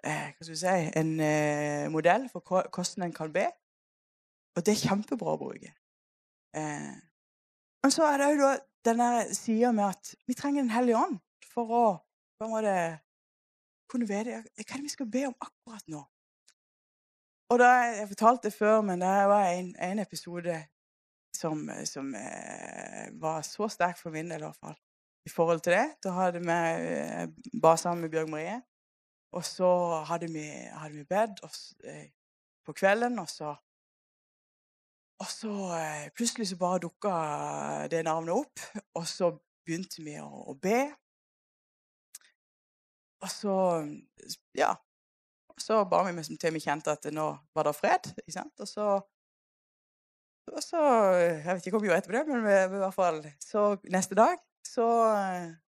eh, 0.05 0.29
Hva 0.31 0.45
skal 0.45 0.53
vi 0.53 0.61
si 0.61 0.75
En 1.01 1.11
eh, 1.19 1.89
modell 1.91 2.29
for 2.31 2.41
hvordan 2.47 3.09
en 3.09 3.13
kan 3.13 3.33
be. 3.33 3.49
Og 4.55 4.63
det 4.63 4.73
er 4.73 4.87
kjempebra 4.87 5.35
å 5.35 5.41
bruke. 5.41 5.73
Eh, 6.55 6.95
men 7.83 7.93
så 7.93 8.07
er 8.07 8.23
det 8.23 8.31
jo 8.39 8.53
denne 8.85 9.09
sida 9.35 9.71
med 9.75 9.89
at 9.89 10.13
vi 10.27 10.35
trenger 10.37 10.63
Den 10.63 10.73
hellige 10.73 10.99
ånd 10.99 11.17
for 11.53 11.71
å 11.71 11.85
på 12.35 12.47
en 12.47 12.51
måte 12.51 12.75
kunne 13.91 14.07
vite 14.09 14.41
hva 14.43 14.81
vi 14.81 14.91
skal 14.91 15.09
be 15.11 15.25
om 15.29 15.35
akkurat 15.39 15.85
nå. 15.91 16.03
Og 17.53 17.59
da, 17.61 17.69
Jeg 18.01 18.07
fortalte 18.09 18.49
det 18.49 18.57
før, 18.57 18.81
men 18.81 19.01
det 19.01 19.11
var 19.29 19.51
en, 19.53 19.75
en 19.77 19.99
episode 20.01 20.55
som, 21.35 21.69
som 21.85 22.15
eh, 22.15 23.11
var 23.21 23.43
så 23.45 23.67
sterk 23.69 23.99
for 23.99 24.13
min 24.15 24.31
del, 24.31 24.41
i 24.41 24.47
hvert 24.47 24.61
fall. 24.61 24.77
I 25.25 25.29
forhold 25.29 25.61
til 25.61 25.75
det. 25.75 25.85
Da 26.03 26.13
hadde 26.15 26.41
vi 26.41 26.55
eh, 26.55 27.27
ba 27.61 27.75
sammen 27.77 28.05
med 28.05 28.13
Bjørg 28.13 28.31
Marie. 28.33 28.57
Og 29.35 29.45
så 29.45 29.69
hadde 30.09 30.31
vi, 30.31 30.45
hadde 30.49 30.95
vi 30.95 31.05
bedt 31.05 31.43
eh, 31.83 32.09
på 32.65 32.73
kvelden, 32.73 33.19
og 33.19 33.29
så 33.29 33.53
Og 35.23 35.29
så 35.31 35.51
eh, 35.77 36.07
plutselig 36.15 36.49
så 36.49 36.57
bare 36.59 36.83
dukka 36.83 37.15
det 37.91 38.03
navnet 38.03 38.35
opp, 38.35 38.63
og 38.99 39.05
så 39.07 39.31
begynte 39.65 40.03
vi 40.03 40.17
å, 40.19 40.27
å 40.51 40.55
be. 40.59 40.81
Og 43.23 43.31
så 43.31 43.55
Ja. 44.57 44.75
Så 45.57 45.77
ba 45.87 46.01
vi 46.03 46.23
til 46.35 46.51
vi 46.51 46.59
kjente 46.59 46.91
at 46.91 47.05
nå 47.15 47.29
var 47.55 47.63
det 47.63 47.75
fred. 47.77 48.09
ikke 48.19 48.33
sant? 48.35 48.59
Og 48.59 48.67
så 48.67 48.87
og 50.51 50.61
så 50.61 50.81
Jeg 51.15 51.55
vet 51.55 51.65
ikke 51.65 51.77
om 51.77 51.81
vi 51.81 51.87
gjorde 51.87 52.01
etterpå 52.03 52.17
det, 52.19 52.27
men 52.27 52.75
i 52.75 52.77
hvert 52.77 52.93
fall 52.93 53.23
Så 53.41 53.77
neste 53.89 54.13
dag 54.15 54.35
så, 54.67 54.85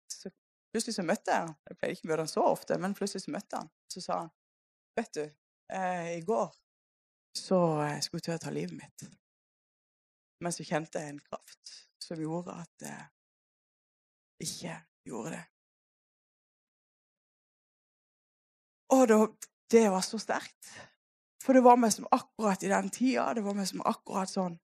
så 0.09 0.31
Plutselig 0.73 0.95
så 0.95 1.05
møtte 1.05 1.35
jeg 1.35 1.45
han. 1.45 1.55
Jeg 1.69 1.77
pleide 1.77 1.97
ikke 1.99 2.07
å 2.07 2.11
møte 2.13 2.25
han 2.25 2.31
så 2.33 2.45
ofte, 2.49 2.79
men 2.81 2.95
plutselig 2.97 3.27
så 3.27 3.35
møtte 3.35 3.59
han. 3.59 3.69
Så 3.93 4.01
sa 4.01 4.21
han 4.23 4.31
Vet 4.97 5.15
du, 5.19 5.25
eh, 5.73 6.09
i 6.17 6.23
går 6.25 6.49
så 7.37 7.59
eh, 7.81 7.99
skulle 8.05 8.23
jeg 8.27 8.41
ta 8.41 8.53
livet 8.53 8.77
mitt. 8.77 9.05
Men 10.43 10.55
så 10.55 10.67
kjente 10.67 11.01
jeg 11.01 11.15
en 11.15 11.23
kraft 11.23 11.75
som 12.03 12.21
gjorde 12.21 12.55
at 12.65 12.87
jeg 12.87 14.49
ikke 14.49 14.77
gjorde 15.07 15.37
det. 15.37 15.45
Og 18.93 19.09
det, 19.09 19.19
det 19.71 19.85
var 19.91 20.03
så 20.05 20.19
sterkt. 20.19 20.73
For 21.43 21.57
det 21.57 21.65
var 21.65 21.79
meg 21.81 21.95
som 21.95 22.07
akkurat 22.13 22.63
i 22.63 22.71
den 22.71 22.91
tida. 22.91 23.33
Det 23.35 23.45
var 23.47 23.57
meg 23.57 23.71
som 23.71 23.83
akkurat 23.87 24.31
sånn. 24.31 24.59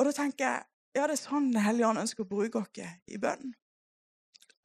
Og 0.00 0.08
da 0.08 0.14
tenker 0.16 0.48
jeg 0.48 0.68
ja, 0.92 1.06
det 1.06 1.14
er 1.14 1.20
sånn 1.22 1.46
Den 1.54 1.64
hellige 1.64 1.88
ånd 1.88 2.00
ønsker 2.02 2.26
å 2.26 2.28
bruke 2.28 2.60
oss 2.60 2.80
i 3.08 3.20
bønn. 3.20 3.54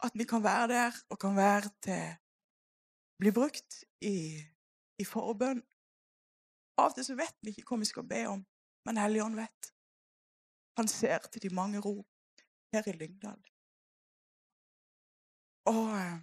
At 0.04 0.16
vi 0.18 0.26
kan 0.28 0.44
være 0.44 0.68
der 0.74 0.98
og 1.12 1.20
kan 1.22 1.38
være 1.38 1.72
til 1.84 2.16
Bli 3.18 3.32
brukt 3.34 3.80
i, 4.06 4.38
i 5.02 5.06
forbønn. 5.08 5.64
Av 6.78 6.92
og 6.92 6.98
til 6.98 7.06
så 7.08 7.16
vet 7.18 7.34
vi 7.42 7.56
ikke 7.56 7.72
hva 7.72 7.80
vi 7.82 7.88
skal 7.90 8.06
be 8.06 8.20
om, 8.30 8.44
men 8.88 9.00
Helligånd 9.02 9.36
vet. 9.36 9.72
Han 10.80 10.88
ser 10.88 11.28
til 11.28 11.44
de 11.44 11.54
mange 11.54 11.82
rop 11.84 12.08
her 12.74 12.88
i 12.88 12.96
Lyngdal. 12.96 13.40
Og 15.68 15.92
eh, 15.98 16.20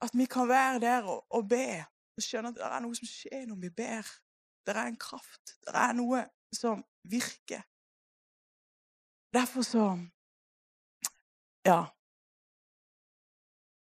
at 0.00 0.16
vi 0.16 0.24
kan 0.24 0.48
være 0.48 0.80
der 0.80 1.02
og, 1.02 1.26
og 1.30 1.48
be 1.48 1.84
og 2.16 2.24
skjønne 2.24 2.52
at 2.52 2.60
det 2.60 2.68
er 2.68 2.82
noe 2.84 2.96
som 2.96 3.08
skjer 3.08 3.44
når 3.48 3.58
vi 3.64 3.70
ber. 3.82 4.08
Det 4.66 4.76
er 4.76 4.88
en 4.88 5.00
kraft. 5.00 5.56
Det 5.66 5.74
er 5.76 5.92
noe 5.96 6.24
som 6.56 6.84
virker. 7.04 7.66
Derfor 9.34 9.62
så 9.62 9.84
Ja. 11.66 11.80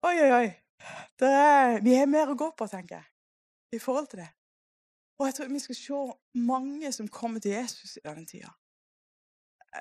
Oi, 0.08 0.16
oi, 0.22 0.32
oi. 0.32 0.48
Er, 1.20 1.82
vi 1.84 1.96
har 1.98 2.08
mer 2.08 2.32
å 2.32 2.38
gå 2.40 2.52
på, 2.56 2.68
tenker 2.72 3.00
jeg, 3.00 3.08
i 3.76 3.80
forhold 3.82 4.08
til 4.12 4.22
det. 4.22 4.30
Og 5.20 5.28
jeg 5.28 5.36
tror 5.38 5.52
vi 5.54 5.64
skal 5.64 5.76
se 5.80 6.04
mange 6.36 6.92
som 6.92 7.08
kommer 7.08 7.40
til 7.40 7.52
Jesus 7.52 7.98
i 7.98 8.04
denne 8.06 8.26
tida. 8.28 8.52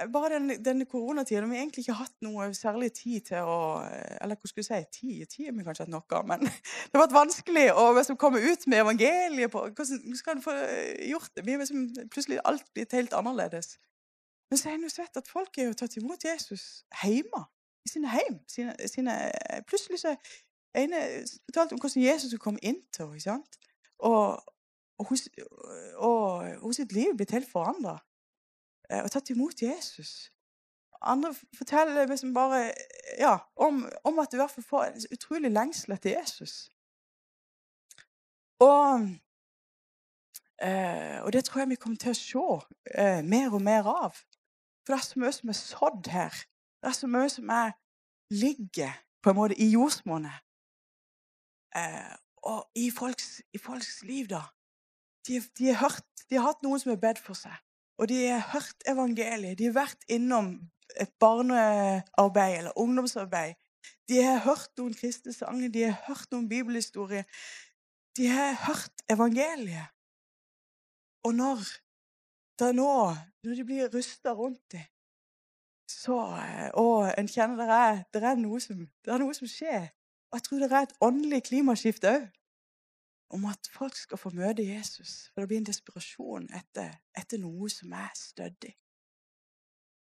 Eh, 0.01 0.12
bare 0.12 0.35
denne, 0.35 0.57
denne 0.64 0.87
koronatida 0.90 1.40
har 1.40 1.49
vi 1.51 1.59
egentlig 1.59 1.85
ikke 1.85 1.99
hatt 1.99 2.14
noe 2.27 2.49
særlig 2.55 2.92
tid 2.97 3.31
til 3.31 3.49
å 3.51 3.59
eh, 3.87 4.18
Eller 4.23 4.38
hva 4.38 4.51
skulle 4.51 4.66
jeg 4.66 4.87
si? 4.87 5.01
Tid, 5.01 5.27
tid 5.33 5.49
har 5.49 5.57
vi 5.57 5.66
kanskje 5.66 5.87
hatt 5.87 5.94
noe 5.94 6.23
men 6.29 6.47
det 6.88 6.94
har 6.94 7.05
vært 7.05 7.16
vanskelig 7.16 7.66
å 7.73 7.88
liksom, 7.99 8.18
komme 8.20 8.42
ut 8.42 8.66
med 8.66 8.85
evangeliet 8.85 9.53
på 9.55 9.66
Hvordan 9.70 10.16
skal 10.20 10.37
en 10.37 10.44
få 10.44 10.55
eh, 10.55 11.11
gjort 11.11 11.35
det? 11.35 11.47
Vi 11.47 11.57
har 11.57 11.62
liksom, 11.64 11.90
plutselig 12.14 12.40
alt 12.44 12.66
blitt 12.75 12.94
helt 12.97 13.14
annerledes. 13.18 13.77
Men 14.51 14.61
så 14.61 14.70
har 14.70 14.79
en 14.79 14.87
jo 14.87 14.92
sett 14.92 15.16
at 15.18 15.31
folk 15.31 15.57
har 15.59 15.75
tatt 15.79 15.97
imot 15.99 16.25
Jesus 16.25 16.85
hjemme. 17.03 17.47
i 17.85 17.90
sine 17.90 18.09
hjem. 18.09 18.37
Sine, 18.49 18.75
sine, 18.88 19.14
plutselig 19.68 19.99
så 20.01 20.14
ene 20.79 21.01
fortalte 21.44 21.75
om 21.75 21.81
hvordan 21.83 22.03
Jesus 22.03 22.38
kom 22.40 22.59
inn 22.62 22.81
til 22.94 23.11
henne. 23.12 23.42
Og, 23.99 24.40
og, 24.98 25.07
hos, 25.09 25.28
og 25.96 26.54
hun 26.61 26.74
sitt 26.74 26.92
liv 26.92 27.16
blitt 27.16 27.35
helt 27.35 27.50
forandra. 27.50 27.98
Eh, 28.90 29.02
og 29.02 29.11
tatt 29.11 29.30
imot 29.30 29.62
Jesus. 29.62 30.30
Andre 31.04 31.35
forteller 31.57 32.07
liksom 32.07 32.35
bare 32.35 32.72
ja, 33.18 33.38
om, 33.57 33.85
om, 34.04 34.18
at 34.18 34.30
du 34.33 34.37
i 34.37 34.40
hvert 34.40 34.50
fall 34.50 34.64
får 34.64 34.85
en 34.85 35.07
utrolig 35.12 35.50
lengsel 35.50 35.96
etter 35.96 36.14
Jesus. 36.18 36.70
Og, 38.62 39.09
eh, 40.62 41.18
og 41.24 41.33
det 41.33 41.44
tror 41.44 41.61
jeg 41.61 41.74
vi 41.74 41.80
kommer 41.80 42.00
til 42.00 42.14
å 42.14 42.20
se 42.20 42.46
eh, 42.94 43.20
mer 43.24 43.52
og 43.52 43.62
mer 43.62 43.88
av. 43.90 44.16
For 44.85 44.94
det 44.94 45.00
er 45.00 45.07
så 45.09 45.20
mye 45.20 45.33
som 45.33 45.52
er 45.52 45.59
sådd 45.59 46.11
her. 46.12 46.40
Det 46.80 46.90
er 46.90 46.96
så 46.96 47.09
mye 47.11 47.28
som 47.33 47.52
er, 47.52 47.76
ligger 48.30 48.92
på 49.22 49.33
en 49.33 49.37
måte 49.37 49.57
i 49.61 49.70
jordsmonnet. 49.72 50.40
Eh, 51.76 52.12
og 52.44 52.68
i 52.76 52.90
folks, 52.92 53.40
i 53.52 53.59
folks, 53.59 54.02
liv, 54.04 54.28
da. 54.28 54.42
De, 55.26 55.40
de, 55.58 55.70
har 55.72 55.80
hørt, 55.88 56.24
de 56.30 56.37
har 56.38 56.50
hatt 56.50 56.62
noen 56.64 56.80
som 56.80 56.92
har 56.92 57.00
bedt 57.02 57.20
for 57.22 57.38
seg. 57.38 57.54
Og 57.98 58.08
de 58.10 58.18
har 58.26 58.42
hørt 58.52 58.87
evangeliet. 58.90 59.58
De 59.58 59.68
har 59.68 59.76
vært 59.76 60.08
innom 60.10 60.56
et 61.00 61.12
barnearbeid 61.20 62.58
eller 62.58 62.78
ungdomsarbeid. 62.78 63.54
De 64.08 64.20
har 64.22 64.42
hørt 64.44 64.70
noen 64.78 64.94
kristne 64.94 65.32
sanger, 65.32 65.68
de 65.72 65.87
har 65.87 65.96
hørt 66.08 66.32
noen 66.32 66.48
bibelhistorier. 66.48 67.24
De 68.16 68.28
har 68.28 68.56
hørt 68.66 69.04
evangeliet. 69.10 69.88
Og 71.24 71.34
når 71.34 71.62
det 72.58 72.74
nå, 72.76 73.14
når 73.44 73.54
de 73.54 73.64
blir 73.64 73.88
rusta 73.94 74.32
rundt 74.32 74.72
dem, 74.72 74.84
så 75.88 76.16
Og 76.74 77.12
en 77.18 77.28
kjenner 77.28 77.56
det 77.56 77.74
er, 77.74 78.02
det 78.12 78.22
er, 78.22 78.34
noe 78.34 78.60
som, 78.60 78.78
det 79.04 79.12
er 79.12 79.20
noe 79.20 79.34
som 79.34 79.48
skjer. 79.48 79.90
Og 80.32 80.38
jeg 80.38 80.42
tror 80.42 80.58
det 80.58 80.72
er 80.72 80.87
et 80.87 80.96
åndelig 81.00 81.42
klimaskifte 81.48 82.10
òg. 82.10 82.24
Om 83.35 83.49
at 83.51 83.68
folk 83.75 83.97
skal 83.99 84.20
få 84.20 84.31
møte 84.31 84.62
Jesus. 84.62 85.31
For 85.33 85.42
det 85.42 85.51
blir 85.51 85.62
en 85.62 85.66
desperasjon 85.66 86.49
etter, 86.55 86.92
etter 87.18 87.40
noe 87.42 87.70
som 87.73 87.92
er 87.99 88.12
stødig. 88.14 88.75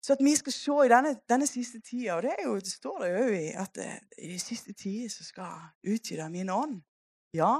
Så 0.06 0.12
at 0.12 0.22
vi 0.22 0.34
skal 0.38 0.52
se 0.52 0.74
i 0.84 0.90
denne, 0.90 1.16
denne 1.28 1.46
siste 1.50 1.80
tida, 1.80 2.14
og 2.14 2.22
det, 2.22 2.34
jo, 2.44 2.54
det 2.54 2.72
står 2.72 2.98
det 3.02 3.08
jo 3.10 3.24
i 3.34 3.46
at 3.58 3.72
det, 3.74 3.86
eh, 3.86 4.28
i 4.28 4.28
de 4.32 4.38
siste 4.38 4.72
tider 4.72 5.08
så 5.10 5.24
skal 5.24 5.64
utgyte 5.82 6.28
min 6.30 6.50
ånd. 6.50 6.82
Ja, 7.34 7.54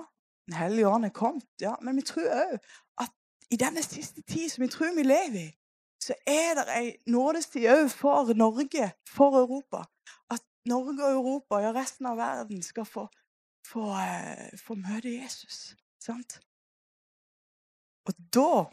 Den 0.46 0.54
hellige 0.54 0.88
ånd 0.88 1.04
er 1.04 1.10
kommet, 1.10 1.48
ja, 1.60 1.72
men 1.82 1.96
vi 1.96 2.02
tror 2.06 2.28
òg 2.30 2.52
at 3.02 3.10
i 3.50 3.56
denne 3.58 3.82
siste 3.82 4.22
tid 4.22 4.48
som 4.48 4.62
vi 4.62 4.68
tror 4.70 4.92
vi 4.94 5.02
lever 5.02 5.40
i, 5.40 5.48
så 5.98 6.14
er 6.26 6.54
det 6.54 6.66
ei 6.76 6.92
nådestid 7.10 7.66
òg 7.66 7.90
for 7.90 8.30
Norge, 8.34 8.92
for 9.10 9.40
Europa. 9.40 9.82
At 10.30 10.44
Norge 10.70 11.02
og 11.02 11.12
Europa, 11.18 11.58
ja 11.64 11.72
resten 11.74 12.06
av 12.06 12.16
verden, 12.16 12.62
skal 12.62 12.86
få, 12.86 13.08
få, 13.66 13.90
uh, 13.90 14.48
få 14.60 14.76
møte 14.78 15.12
Jesus. 15.16 15.74
Sant? 16.02 16.38
Og 18.06 18.14
da 18.34 18.66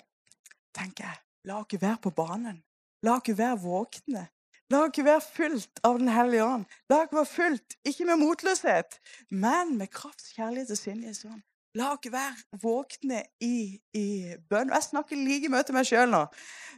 tenker 0.78 1.08
jeg 1.08 1.20
la 1.50 1.60
oss 1.64 1.82
være 1.82 2.00
på 2.04 2.14
banen. 2.16 2.62
La 3.04 3.18
oss 3.18 3.38
være 3.38 3.60
våkne. 3.64 4.28
La 4.72 4.84
oss 4.88 5.00
være 5.06 5.22
fylt 5.22 5.82
av 5.84 6.00
Den 6.00 6.12
hellige 6.14 6.46
ånd. 6.46 6.68
La 6.90 7.02
oss 7.04 7.16
være 7.16 7.30
fylt, 7.30 7.76
ikke 7.86 8.08
med 8.10 8.22
motløshet, 8.22 9.00
men 9.32 9.76
med 9.78 9.92
kraft, 9.92 10.30
kjærlighet 10.36 10.72
og 10.72 10.80
sinne. 10.80 11.14
sånn. 11.18 11.42
La 11.78 11.92
oss 11.96 12.12
være 12.14 12.62
våkne 12.62 13.24
i, 13.42 13.82
i 13.98 14.08
bønn. 14.50 14.72
Jeg 14.74 14.90
snakker 14.90 15.18
like 15.20 15.50
mye 15.50 15.66
til 15.68 15.78
meg 15.78 15.90
sjøl 15.90 16.10
nå. 16.14 16.26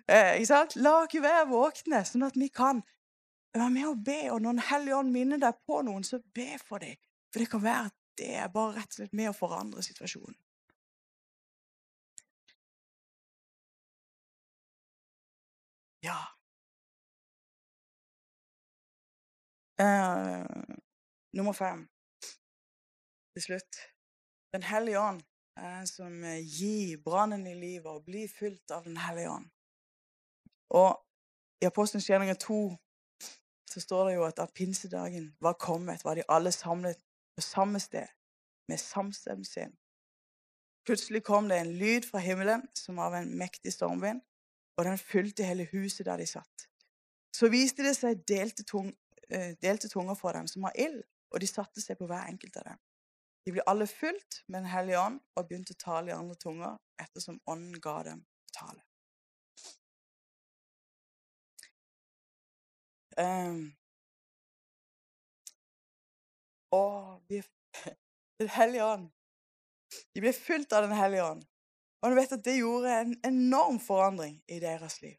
Eh, 0.08 0.42
La 0.48 0.96
oss 1.04 1.16
være 1.28 1.48
våkne, 1.52 2.04
sånn 2.08 2.28
at 2.28 2.40
vi 2.40 2.50
kan 2.50 2.82
være 3.56 3.72
med 3.72 3.88
og 3.92 4.04
be, 4.04 4.22
og 4.32 4.42
når 4.42 4.58
Den 4.58 4.66
hellige 4.70 4.96
ånd 4.96 5.12
minner 5.12 5.40
deg 5.40 5.62
på 5.68 5.82
noen, 5.84 6.04
så 6.04 6.20
be 6.34 6.56
for 6.64 6.80
dem. 6.80 6.96
For 7.32 7.44
det 7.44 7.52
kan 7.52 7.64
være 7.64 7.86
at 7.92 7.96
det 8.18 8.32
er 8.40 8.52
bare 8.54 8.78
rett 8.78 8.92
og 8.94 9.00
slett 9.00 9.16
med 9.18 9.32
å 9.32 9.38
forandre 9.38 9.84
situasjonen. 9.86 10.38
Ja 16.06 16.20
uh, 19.82 20.76
Nummer 21.34 21.56
fem 21.58 21.88
til 23.36 23.44
slutt. 23.48 23.80
Den 24.54 24.64
hellige 24.64 25.02
ånd 25.02 25.24
den 25.56 25.88
som 25.88 26.24
gir 26.44 26.98
brannen 27.04 27.48
i 27.48 27.56
livet 27.56 27.88
og 27.88 28.04
blir 28.06 28.28
fylt 28.28 28.72
av 28.72 28.84
Den 28.84 28.98
hellige 28.98 29.32
ånd. 29.32 29.48
Og 30.76 30.98
i 31.64 31.68
Apostelens 31.68 32.10
gjerninger 32.10 32.36
2 32.36 32.76
så 33.72 33.82
står 33.82 34.08
det 34.08 34.16
jo 34.16 34.26
at 34.28 34.38
da 34.38 34.46
pinsedagen 34.56 35.32
var 35.42 35.58
kommet, 35.60 36.04
var 36.04 36.16
de 36.16 36.24
alle 36.30 36.52
samlet 36.52 37.00
på 37.36 37.44
samme 37.44 37.80
sted 37.80 38.08
med 38.70 38.80
samstemmen 38.80 39.46
sin. 39.46 39.74
Plutselig 40.86 41.24
kom 41.24 41.50
det 41.50 41.58
en 41.60 41.74
lyd 41.80 42.06
fra 42.06 42.22
himmelen 42.22 42.68
som 42.78 43.00
av 43.02 43.16
en 43.18 43.32
mektig 43.38 43.74
stormvind, 43.74 44.22
og 44.78 44.86
den 44.86 44.98
fylte 45.02 45.48
hele 45.48 45.66
huset 45.72 46.06
der 46.06 46.22
de 46.22 46.28
satt. 46.30 46.68
Så 47.36 47.50
viste 47.52 47.84
det 47.84 47.96
seg 47.98 48.22
delte, 48.30 48.64
tung, 48.64 48.92
uh, 49.34 49.52
delte 49.62 49.90
tunger 49.90 50.16
for 50.20 50.38
dem 50.38 50.48
som 50.48 50.68
har 50.68 50.76
ild, 50.80 51.02
og 51.34 51.42
de 51.42 51.50
satte 51.50 51.82
seg 51.82 51.98
på 52.00 52.08
hver 52.10 52.30
enkelt 52.30 52.58
av 52.62 52.70
dem. 52.70 52.82
De 53.46 53.54
ble 53.54 53.66
alle 53.70 53.88
fulgt 53.88 54.42
med 54.48 54.62
Den 54.62 54.70
hellige 54.72 55.00
ånd 55.00 55.20
og 55.36 55.48
begynte 55.48 55.76
å 55.76 55.82
tale 55.82 56.10
i 56.10 56.16
andre 56.16 56.36
tunger 56.42 56.78
ettersom 57.02 57.42
ånden 57.46 57.82
ga 57.82 57.98
dem 58.08 58.24
tale. 58.56 58.82
Um, 63.18 63.76
og 66.76 67.20
vi 67.30 67.42
Den 68.40 68.50
hellige 68.52 68.86
ånd. 68.86 69.12
De 70.14 70.22
ble 70.24 70.34
fylt 70.36 70.74
av 70.76 70.84
Den 70.84 70.98
hellige 70.98 71.24
ånd. 71.24 71.44
Og 72.04 72.12
du 72.12 72.18
vet 72.20 72.34
at 72.36 72.44
det 72.46 72.58
gjorde 72.58 72.98
en 73.02 73.14
enorm 73.26 73.80
forandring 73.80 74.42
i 74.52 74.60
deres 74.60 75.00
liv. 75.02 75.16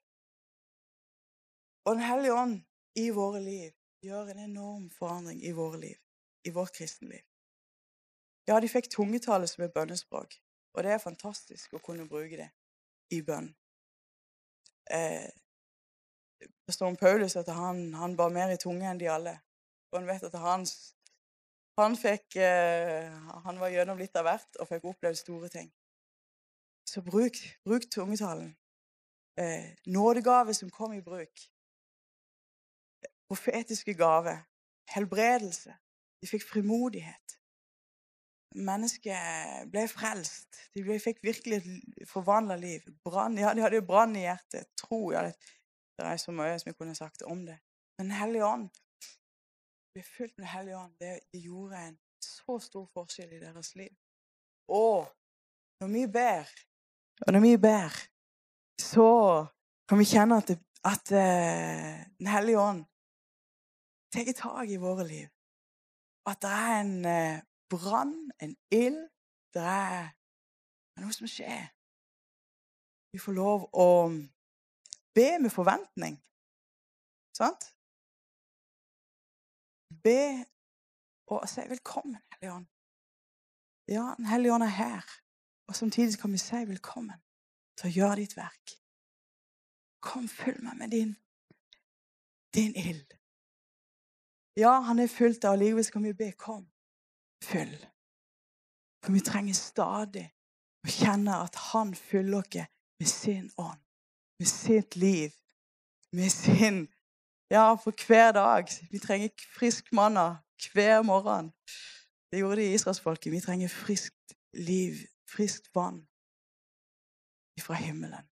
Og 1.86 1.96
Den 1.96 2.04
hellige 2.04 2.34
ånd 2.34 2.60
i 2.94 3.08
våre 3.10 3.40
liv 3.40 3.72
gjør 4.04 4.30
en 4.32 4.42
enorm 4.44 4.90
forandring 4.90 5.42
i 5.44 5.52
våre 5.52 5.80
liv, 5.80 5.96
i 6.44 6.50
vårt 6.50 6.74
kristenliv. 6.76 7.24
Ja, 8.46 8.60
de 8.60 8.70
fikk 8.70 8.90
tungetale 8.92 9.48
som 9.50 9.64
et 9.64 9.74
bønnespråk, 9.74 10.36
og 10.74 10.84
det 10.84 10.92
er 10.92 11.02
fantastisk 11.02 11.74
å 11.74 11.82
kunne 11.82 12.06
bruke 12.06 12.38
det 12.38 12.50
i 13.10 13.22
bønn. 13.26 13.48
Eh, 14.90 15.26
det 16.38 16.74
står 16.74 16.92
om 16.92 16.98
Paulus 17.00 17.36
at 17.36 17.48
han, 17.48 17.94
han 17.94 18.14
bar 18.16 18.30
mer 18.34 18.52
i 18.54 18.60
tunge 18.60 18.86
enn 18.86 19.00
de 19.00 19.08
alle. 19.10 19.34
Og 19.90 19.98
han 20.00 20.08
vet 20.10 20.26
at 20.28 20.38
han, 20.38 20.66
han 21.82 21.96
fikk 21.96 22.36
eh, 22.40 23.12
Han 23.44 23.58
var 23.60 23.68
gjennom 23.68 23.98
litt 24.00 24.16
av 24.16 24.24
hvert 24.24 24.60
og 24.60 24.68
fikk 24.70 24.86
opplevd 24.92 25.18
store 25.20 25.50
ting. 25.52 25.68
Så 26.88 27.02
bruk, 27.04 27.36
bruk 27.66 27.88
tungetalen. 27.92 28.54
Eh, 29.36 29.74
nådegave 29.86 30.54
som 30.54 30.70
kom 30.70 30.94
i 30.96 31.02
bruk. 31.04 31.42
Profetiske 33.28 33.94
gave. 33.94 34.38
Helbredelse. 34.94 35.74
De 36.22 36.30
fikk 36.30 36.46
frimodighet. 36.48 37.36
Mennesket 38.56 39.68
ble 39.72 39.84
frelst. 39.90 40.56
De 40.72 40.84
ble, 40.86 40.96
fikk 41.02 41.20
virkelig 41.26 41.58
et 41.60 42.08
forvandla 42.08 42.56
liv. 42.56 42.86
Brann, 43.04 43.36
ja, 43.36 43.52
de 43.52 43.64
hadde 43.66 43.82
jo 43.82 43.84
brann 43.84 44.16
i 44.16 44.24
hjertet. 44.24 44.70
Tro. 44.80 45.10
Ja, 45.12 45.26
det 45.26 46.06
er 46.06 46.16
så 46.22 46.32
mye 46.32 46.56
som 46.62 46.70
jeg 46.70 46.78
kunne 46.78 46.96
sagt 46.96 47.26
om 47.26 47.44
det. 47.44 47.58
Men 47.98 48.14
Den 48.14 48.42
ånd 48.42 48.70
bli 49.96 50.02
fylt 50.04 50.38
med 50.38 50.48
Hellig 50.52 50.76
ånd, 50.76 50.92
det, 51.00 51.20
gjorde 51.32 51.78
en 51.80 51.94
så 52.20 52.58
stor 52.60 52.84
forskjell 52.92 53.32
i 53.32 53.40
deres 53.40 53.70
liv. 53.78 53.92
Og 54.68 55.06
når 55.80 55.88
vi 55.88 56.02
ber, 56.12 56.50
og 57.26 57.32
når 57.32 57.40
vi 57.40 57.52
ber, 57.56 57.96
så 58.80 59.10
kan 59.88 59.98
vi 59.98 60.08
kjenne 60.10 60.36
at, 60.36 60.50
at 60.84 61.12
uh, 61.16 61.94
Den 62.18 62.28
hellige 62.28 62.60
ånd 62.60 62.84
tar 64.12 64.32
tak 64.36 64.68
i 64.68 64.76
våre 64.76 65.06
liv. 65.08 65.28
At 66.28 66.42
det 66.42 66.50
er 66.50 66.80
en 66.80 66.94
uh, 67.04 67.40
brann, 67.70 68.14
en 68.42 68.56
ild. 68.70 69.00
Det 69.54 69.64
er 69.64 70.12
noe 71.00 71.16
som 71.16 71.30
skjer. 71.30 71.70
Vi 73.12 73.22
får 73.22 73.32
lov 73.32 73.68
å 73.72 73.88
Be 75.16 75.38
med 75.40 75.48
forventning. 75.48 76.18
Sant? 77.32 77.70
Be 80.06 80.22
og 81.32 81.48
si 81.48 81.60
'velkommen, 81.60 82.16
Hellige 82.30 82.52
Ånd'. 82.56 82.70
Ja, 83.96 84.04
Den 84.18 84.26
hellige 84.32 84.52
ånd 84.54 84.62
er 84.62 84.76
her. 84.84 85.04
Og 85.68 85.74
samtidig 85.80 86.18
kan 86.20 86.32
vi 86.32 86.38
si 86.38 86.60
'velkommen' 86.70 87.22
til 87.76 87.86
å 87.88 87.94
gjøre 87.98 88.16
ditt 88.16 88.36
verk. 88.36 88.66
Kom, 90.06 90.28
følg 90.28 90.62
meg 90.66 90.76
med 90.80 90.88
din, 90.96 91.12
din 92.56 92.74
ild. 92.88 93.10
Ja, 94.56 94.72
han 94.88 94.98
er 94.98 95.16
fullt 95.18 95.44
av 95.44 95.58
livet, 95.58 95.86
så 95.86 95.92
kan 95.92 96.02
vi 96.02 96.12
be 96.22 96.32
'kom, 96.32 96.64
fyll'. 97.48 97.86
For 99.02 99.10
vi 99.12 99.20
trenger 99.20 99.54
stadig 99.54 100.26
å 100.86 100.88
kjenne 101.00 101.32
at 101.46 101.54
han 101.70 101.94
fyller 101.94 102.38
oss 102.38 102.70
med 102.98 103.08
sin 103.08 103.50
ånd 103.58 103.86
med 104.38 104.48
sitt 104.48 104.96
liv, 104.96 105.30
med 106.12 106.30
sin 106.30 106.88
Ja, 107.50 107.74
for 107.74 108.06
hver 108.06 108.32
dag. 108.32 108.64
Vi 108.90 108.98
trenger 108.98 109.28
frisk 109.58 109.92
manna 109.92 110.36
hver 110.72 111.02
morgen. 111.02 111.52
Det 112.30 112.38
gjorde 112.38 112.56
de 112.56 112.72
israelsfolket. 112.74 113.32
Vi 113.32 113.40
trenger 113.40 113.68
friskt 113.68 114.28
liv, 114.52 114.94
friskt 115.34 115.74
vann 115.74 115.98
fra 117.60 117.74
himmelen. 117.74 118.24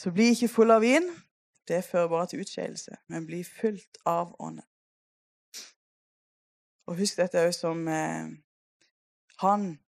Så 0.00 0.10
bli 0.10 0.24
ikke 0.30 0.48
full 0.48 0.70
av 0.70 0.80
vin. 0.80 1.08
Det 1.68 1.84
fører 1.84 2.08
bare 2.08 2.26
til 2.26 2.40
utskeielse. 2.40 2.96
Men 3.08 3.26
bli 3.26 3.44
fullt 3.44 3.98
av 4.04 4.36
ånden. 4.38 4.66
Og 6.88 6.96
husk 7.00 7.16
dette 7.16 7.46
òg 7.46 7.52
som 7.54 7.88
eh, 7.88 8.28
Han 9.40 9.78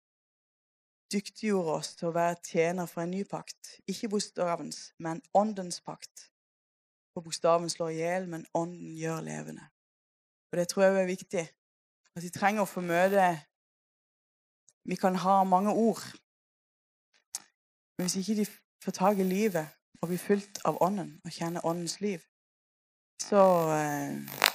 dyktiggjorde 1.12 1.76
oss 1.78 1.94
til 1.98 2.10
å 2.10 2.14
være 2.16 2.40
tjener 2.46 2.88
for 2.90 3.04
en 3.04 3.12
ny 3.12 3.22
pakt. 3.28 3.76
Ikke 3.90 4.10
bokstavens, 4.12 4.92
men 4.98 5.22
åndens 5.34 5.80
pakt. 5.84 6.28
For 7.12 7.24
bokstaven 7.24 7.70
slår 7.70 7.92
i 7.92 8.00
hjel, 8.00 8.28
men 8.32 8.46
ånden 8.56 8.96
gjør 8.96 9.20
levende. 9.26 9.68
Og 10.52 10.58
det 10.58 10.68
tror 10.68 10.84
jeg 10.84 11.02
er 11.02 11.10
viktig. 11.10 11.44
At 12.16 12.24
vi 12.24 12.32
trenger 12.32 12.64
å 12.64 12.68
få 12.68 12.84
møte 12.84 13.30
Vi 14.84 14.96
kan 14.98 15.14
ha 15.14 15.44
mange 15.46 15.70
ord, 15.70 16.02
men 17.98 18.08
hvis 18.08 18.16
ikke 18.18 18.34
de 18.40 18.46
får 18.82 18.92
tak 18.96 19.18
i 19.22 19.22
livet 19.22 19.68
og 20.00 20.08
blir 20.10 20.18
fulgt 20.18 20.58
av 20.66 20.80
ånden 20.82 21.20
og 21.24 21.30
kjenner 21.30 21.62
åndens 21.62 22.00
liv, 22.02 22.18
så 23.22 23.44
eh. 23.76 24.51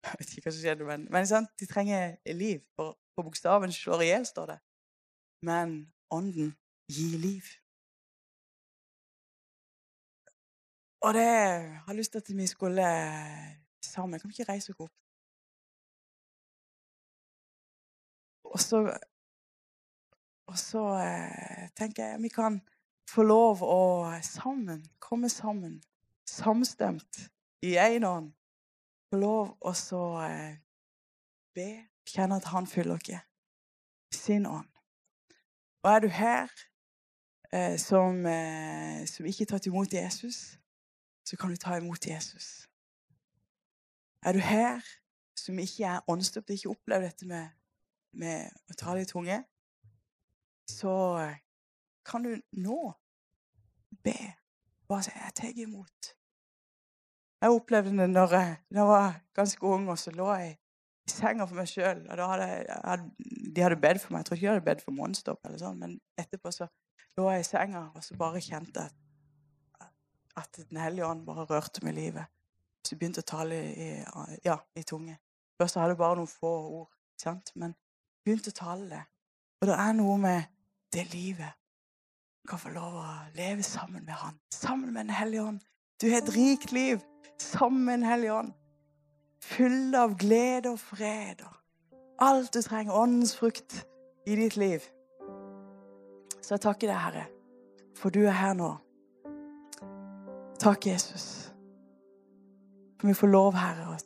Jeg 0.06 0.18
vet 0.18 0.32
ikke 0.32 0.48
hva 0.48 0.52
som 0.54 0.62
skjedde, 0.64 0.84
men, 0.88 1.06
men 1.12 1.26
sant? 1.28 1.50
de 1.60 1.66
trenger 1.68 2.16
liv. 2.32 2.60
For 2.76 2.96
på 3.16 3.24
bokstaven 3.26 3.72
slår 3.72 4.04
i 4.04 4.12
hjel, 4.12 4.26
står 4.26 4.46
det. 4.54 4.58
Men 5.44 5.92
ånden 6.10 6.54
gir 6.88 7.18
liv. 7.20 7.44
Og 11.04 11.14
det 11.16 11.24
jeg 11.24 11.82
har 11.86 11.94
lyst 11.96 12.12
til 12.12 12.18
at 12.18 12.36
vi 12.36 12.46
skulle 12.46 12.86
sammen 13.82 14.20
Kan 14.20 14.28
vi 14.28 14.34
ikke 14.36 14.52
reise 14.52 14.72
oss 14.72 14.80
opp? 14.80 14.92
Og 18.44 18.60
så, 18.60 18.78
og 20.50 20.58
så 20.58 20.82
eh, 21.06 21.68
tenker 21.76 22.04
jeg 22.04 22.22
vi 22.22 22.28
kan 22.28 22.60
få 23.10 23.22
lov 23.22 23.62
å 23.62 23.82
sammen, 24.22 24.82
komme 24.98 25.28
sammen, 25.28 25.80
samstemt 26.26 27.30
i 27.62 27.76
én 27.78 28.06
ånd, 28.06 28.32
få 29.10 29.18
lov 29.18 29.56
å 29.66 29.72
så 29.74 30.02
eh, 30.22 30.58
be, 31.54 31.68
kjenne 32.06 32.38
at 32.38 32.50
Han 32.52 32.68
fyller 32.70 33.00
dere 33.02 33.24
sin 34.14 34.46
ånd. 34.46 34.68
Og 35.82 35.90
er 35.90 36.04
du 36.04 36.08
her 36.12 36.50
eh, 37.52 37.76
som, 37.80 38.22
eh, 38.26 39.02
som 39.10 39.26
ikke 39.26 39.46
har 39.46 39.52
tatt 39.54 39.66
imot 39.70 39.94
Jesus, 39.94 40.58
så 41.26 41.38
kan 41.38 41.50
du 41.50 41.58
ta 41.58 41.78
imot 41.78 42.06
Jesus. 42.06 42.68
Er 44.22 44.36
du 44.36 44.42
her 44.44 44.84
som 45.38 45.58
ikke 45.58 45.88
er 45.88 46.04
åndsdøpt, 46.10 46.50
ikke 46.50 46.74
opplever 46.74 47.08
dette 47.08 47.26
med, 47.26 47.48
med 48.12 48.50
å 48.70 48.76
tale 48.78 49.02
i 49.02 49.08
tunge, 49.08 49.40
så 50.68 50.92
kan 52.06 52.26
du 52.26 52.36
nå 52.52 52.92
be. 54.04 54.18
Bare 54.86 55.02
si 55.02 55.10
'Jeg 55.14 55.34
tar 55.34 55.48
imot'. 55.56 56.19
Jeg 57.40 57.56
opplevde 57.56 57.94
det 57.96 58.10
når 58.10 58.34
jeg, 58.36 58.56
når 58.70 58.80
jeg 58.80 58.88
var 58.88 59.20
ganske 59.34 59.66
ung, 59.66 59.88
og 59.88 59.98
så 59.98 60.12
lå 60.12 60.26
jeg 60.34 60.50
i 61.08 61.10
senga 61.10 61.46
for 61.48 61.56
meg 61.56 61.68
sjøl. 61.70 62.02
De 62.04 63.62
hadde 63.64 63.80
bedt 63.80 64.02
for 64.02 64.12
meg. 64.12 64.20
Jeg 64.20 64.28
tror 64.28 64.36
ikke 64.36 64.46
de 64.46 64.52
hadde 64.52 64.66
bedt 64.66 64.84
for 64.84 64.96
Monstop, 64.96 65.40
eller 65.48 65.62
sånn, 65.62 65.78
men 65.80 65.96
etterpå 66.20 66.52
så 66.54 66.68
lå 67.18 67.30
jeg 67.32 67.44
i 67.44 67.48
senga 67.48 67.86
og 67.94 68.04
så 68.04 68.16
bare 68.20 68.42
kjente 68.44 68.84
at 68.88 68.96
at 70.38 70.60
Den 70.70 70.78
hellige 70.78 71.06
ånd 71.06 71.24
bare 71.26 71.44
rørte 71.44 71.84
meg 71.84 71.96
i 71.96 72.00
livet. 72.00 72.26
Så 72.84 72.94
jeg 72.94 73.00
begynte 73.00 73.24
å 73.24 73.28
tale 73.28 73.56
i, 73.70 73.88
ja, 74.44 74.56
i 74.78 74.84
tunge. 74.86 75.18
Først 75.60 75.76
hadde 75.76 75.94
jeg 75.94 76.00
bare 76.00 76.16
noen 76.20 76.30
få 76.30 76.52
ord, 76.80 76.92
sant? 77.20 77.52
men 77.54 77.74
begynte 78.24 78.52
å 78.54 78.56
tale 78.56 78.86
det. 78.88 79.02
Og 79.60 79.68
det 79.68 79.76
er 79.76 79.96
noe 79.98 80.16
med 80.20 80.46
det 80.94 81.04
livet. 81.12 81.58
Du 82.40 82.48
kan 82.48 82.62
få 82.62 82.72
lov 82.72 82.96
å 83.02 83.08
leve 83.36 83.66
sammen 83.66 84.06
med 84.06 84.14
Han, 84.22 84.38
sammen 84.54 84.94
med 84.94 85.04
Den 85.04 85.16
hellige 85.18 85.44
ånd. 85.44 85.60
Du 86.00 86.08
har 86.08 86.22
et 86.22 86.32
rikt 86.32 86.72
liv 86.72 87.02
sammen 87.40 88.04
hellige 88.06 88.34
ånd. 88.34 88.52
Full 89.40 89.94
av 89.96 90.14
glede 90.20 90.70
og 90.74 90.78
fred 90.78 91.40
og 91.46 91.56
alt 92.20 92.54
du 92.54 92.62
trenger. 92.62 92.94
Åndens 92.94 93.36
frukt 93.36 93.86
i 94.26 94.36
ditt 94.36 94.56
liv. 94.56 94.84
Så 96.40 96.54
jeg 96.54 96.60
takker 96.60 96.90
deg, 96.90 96.96
Herre, 96.96 97.26
for 97.96 98.12
du 98.12 98.24
er 98.24 98.36
her 98.36 98.54
nå. 98.58 98.70
Takk, 100.60 100.86
Jesus. 100.86 101.52
For 103.00 103.08
vi 103.08 103.14
får 103.16 103.32
lov, 103.32 103.56
Herre, 103.56 103.94
å 103.94 103.96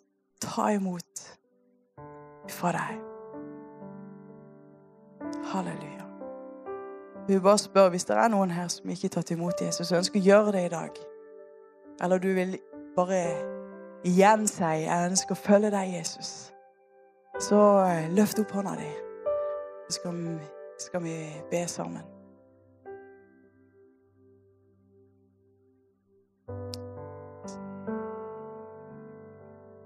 ta 0.44 0.70
imot 0.74 1.24
fra 2.50 2.74
deg. 2.76 3.00
Halleluja. 5.50 6.04
Vi 7.28 7.40
bare 7.40 7.58
spørre, 7.58 7.90
Hvis 7.90 8.04
det 8.04 8.16
er 8.16 8.28
noen 8.28 8.50
her 8.50 8.68
som 8.68 8.90
ikke 8.90 9.08
har 9.08 9.16
tatt 9.16 9.30
imot 9.30 9.60
Jesus, 9.60 9.92
og 9.92 9.98
ønsker 9.98 10.20
å 10.20 10.24
gjøre 10.24 10.52
det 10.52 10.64
i 10.66 10.72
dag, 10.74 11.00
eller 12.02 12.18
du 12.18 12.32
vil 12.34 12.58
bare 12.96 13.20
igjen 14.04 14.46
si 14.46 14.62
'Jeg 14.62 15.10
ønsker 15.10 15.34
å 15.34 15.42
følge 15.42 15.70
deg, 15.70 15.94
Jesus', 15.98 16.52
så 17.40 17.60
eh, 17.86 18.10
løft 18.14 18.38
opp 18.38 18.50
hånda 18.50 18.74
di, 18.78 18.90
så 19.88 19.94
skal, 19.98 20.40
skal 20.78 21.02
vi 21.02 21.16
be 21.50 21.66
sammen. 21.68 22.02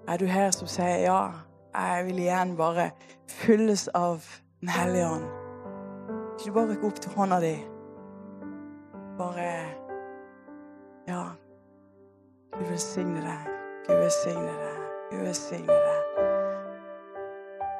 Er 0.08 0.16
du 0.16 0.24
her 0.26 0.50
som 0.50 0.66
sier 0.66 1.04
ja, 1.04 1.30
jeg 1.74 2.06
vil 2.06 2.18
igjen 2.18 2.56
bare 2.56 2.90
fylles 3.28 3.88
av 3.88 4.24
Den 4.60 4.68
hellige 4.68 5.06
ånd? 5.06 5.26
Ikke 6.38 6.52
bare 6.52 6.70
rekke 6.70 6.86
opp 6.86 7.00
til 7.00 7.12
hånda 7.12 7.40
di. 7.40 7.52
Bare. 9.18 9.77
Gud 12.58 12.66
velsigne 12.70 13.20
deg. 13.22 13.50
Gud 13.86 13.96
velsigne 13.96 14.54
deg. 14.62 14.78
Gud 15.10 15.20
velsigne 15.26 15.66
deg. 15.66 15.98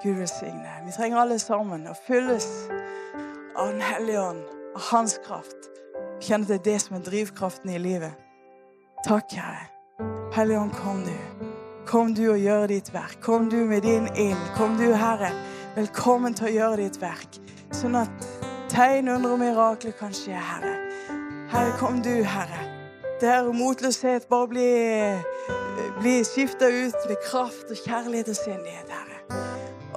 Gud 0.02 0.14
velsigne. 0.14 0.74
Vi 0.86 0.92
trenger 0.94 1.18
alle 1.18 1.38
sammen 1.42 1.88
å 1.90 1.94
fylles 2.06 2.46
av 3.58 3.72
Den 3.72 3.82
hellige 3.82 4.22
ånd, 4.22 4.44
av 4.76 4.86
Hans 4.92 5.16
kraft. 5.26 5.66
Kjenne 6.22 6.46
at 6.46 6.52
det 6.52 6.60
er 6.60 6.64
det 6.68 6.76
som 6.84 6.96
er 6.96 7.02
drivkraften 7.10 7.74
i 7.74 7.82
livet. 7.82 8.14
Takk, 9.06 9.34
Herre. 9.34 9.66
Hellige 10.36 10.62
ånd, 10.62 10.78
kom 10.78 11.02
du. 11.02 11.44
Kom 11.90 12.14
du 12.14 12.28
og 12.28 12.38
gjør 12.38 12.70
ditt 12.70 12.94
verk. 12.94 13.18
Kom 13.24 13.50
du 13.50 13.58
med 13.66 13.82
din 13.82 14.06
ild. 14.14 14.46
Kom 14.54 14.78
du, 14.78 14.92
Herre. 14.94 15.34
Velkommen 15.74 16.38
til 16.38 16.52
å 16.52 16.54
gjøre 16.54 16.82
ditt 16.84 17.02
verk, 17.02 17.42
sånn 17.74 17.98
at 17.98 18.30
tegn, 18.70 19.10
under 19.10 19.34
og 19.34 19.42
mirakler 19.42 19.98
kan 19.98 20.14
skje, 20.14 20.38
Herre. 20.38 20.74
Herre, 21.50 21.74
kom 21.82 22.02
du, 22.06 22.14
Herre. 22.22 22.67
Der 23.20 23.52
motløshet 23.52 24.26
bare 24.30 24.48
blir, 24.48 25.18
blir 26.00 26.24
skifta 26.24 26.68
ut 26.68 27.08
med 27.08 27.16
kraft 27.30 27.70
og 27.70 27.76
kjærlighet 27.76 28.28
og 28.28 28.36
sinnighet, 28.36 28.92
Herre. 28.94 29.40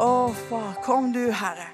Å, 0.01 0.33
far, 0.47 0.71
kom 0.81 1.11
du, 1.13 1.27
Herre. 1.29 1.67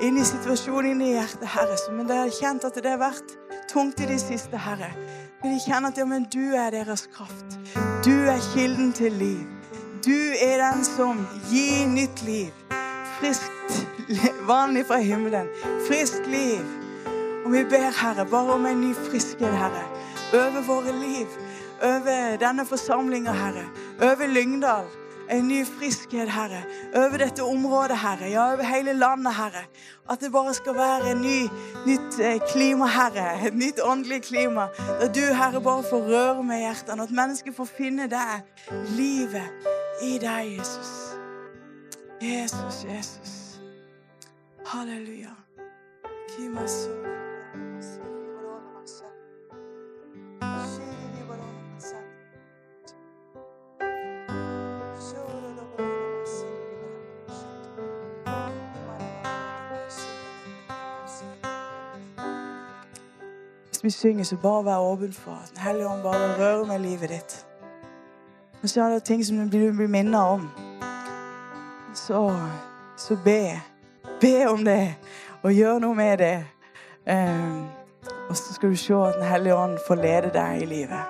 Inn 0.00 0.16
i 0.16 0.24
situasjonen, 0.24 0.94
inn 0.94 1.02
i 1.04 1.10
hjertet, 1.18 1.44
Herre. 1.52 1.76
Men 1.92 2.08
det 2.08 2.16
har 2.16 2.32
kjent 2.32 2.64
at 2.64 2.78
det 2.80 2.94
har 2.94 3.02
vært 3.02 3.34
tungt 3.68 4.00
i 4.00 4.08
det 4.08 4.16
siste, 4.22 4.56
Herre. 4.56 4.88
Men 5.42 5.52
de 5.52 5.60
kjenner 5.66 5.92
at 5.92 6.00
ja, 6.00 6.08
men 6.08 6.24
du 6.32 6.56
er 6.56 6.72
deres 6.72 7.04
kraft. 7.12 7.58
Du 8.06 8.14
er 8.32 8.40
kilden 8.54 8.94
til 8.96 9.12
liv. 9.20 9.44
Du 10.06 10.16
er 10.40 10.62
den 10.64 10.80
som 10.86 11.26
gir 11.50 11.84
nytt 11.92 12.24
liv. 12.24 12.56
Friskt 13.18 13.84
vann 14.48 14.80
fra 14.88 15.02
himmelen. 15.04 15.52
Friskt 15.90 16.24
liv. 16.32 16.64
Og 17.44 17.52
vi 17.52 17.64
ber, 17.68 17.92
Herre, 18.00 18.24
bare 18.30 18.56
om 18.56 18.66
en 18.66 18.80
ny 18.80 18.94
friskhet, 18.94 19.52
Herre. 19.60 19.84
Over 20.34 20.62
våre 20.66 20.92
liv. 20.92 21.26
Over 21.82 22.36
denne 22.40 22.66
forsamlinga, 22.66 23.32
Herre. 23.32 23.64
Over 24.02 24.26
Lyngdal. 24.26 24.86
En 25.30 25.48
ny 25.48 25.64
friskhet, 25.64 26.30
Herre, 26.30 26.62
over 26.94 27.18
dette 27.18 27.42
området, 27.42 27.98
Herre. 27.98 28.30
Ja, 28.30 28.52
over 28.52 28.62
hele 28.62 28.92
landet, 28.92 29.34
Herre. 29.34 29.64
At 30.10 30.20
det 30.20 30.32
bare 30.32 30.54
skal 30.54 30.74
være 30.74 31.10
en 31.10 31.20
ny, 31.22 31.48
nytt 31.86 32.20
eh, 32.20 32.38
klima, 32.52 32.86
Herre. 32.86 33.46
Et 33.46 33.54
nytt 33.54 33.80
åndelig 33.82 34.22
klima. 34.22 34.68
Der 35.00 35.12
du, 35.12 35.20
Herre, 35.34 35.60
bare 35.62 35.82
får 35.90 36.06
røre 36.06 36.42
med 36.42 36.58
hjertene. 36.58 37.02
At 37.02 37.10
mennesker 37.10 37.52
får 37.52 37.68
finne 37.76 38.06
deg, 38.10 38.46
livet 38.94 39.50
i 40.02 40.18
deg, 40.22 40.58
Jesus. 40.58 40.94
Jesus, 42.22 42.84
Jesus. 42.84 43.60
Halleluja. 44.66 45.34
Kimasu. 46.36 47.15
Vi 63.86 63.90
synger, 63.90 64.24
så 64.24 64.36
bare 64.36 64.64
vær 64.64 64.76
åpen 64.76 65.12
for 65.12 65.32
at 65.32 65.50
Den 65.54 65.62
hellige 65.62 65.88
ånd 65.88 66.02
bare 66.02 66.38
rører 66.38 66.64
med 66.66 66.78
livet 66.78 67.08
ditt. 67.08 67.46
Og 68.62 68.68
så 68.68 68.82
er 68.82 68.88
det 68.88 69.04
ting 69.04 69.26
som 69.26 69.50
du 69.50 69.72
blir 69.72 69.86
minnet 69.86 70.20
om. 70.20 70.50
Så, 71.94 72.34
så 72.96 73.16
be. 73.24 73.60
Be 74.20 74.48
om 74.48 74.64
det, 74.64 74.94
og 75.42 75.52
gjør 75.52 75.78
noe 75.78 75.94
med 75.94 76.18
det. 76.18 76.44
Um, 77.06 77.66
og 78.28 78.36
så 78.36 78.54
skal 78.54 78.70
du 78.70 78.76
se 78.76 78.94
at 78.94 79.14
Den 79.14 79.28
hellige 79.28 79.54
ånd 79.54 79.78
får 79.86 79.94
lede 79.94 80.30
deg 80.34 80.62
i 80.62 80.66
livet. 80.66 81.04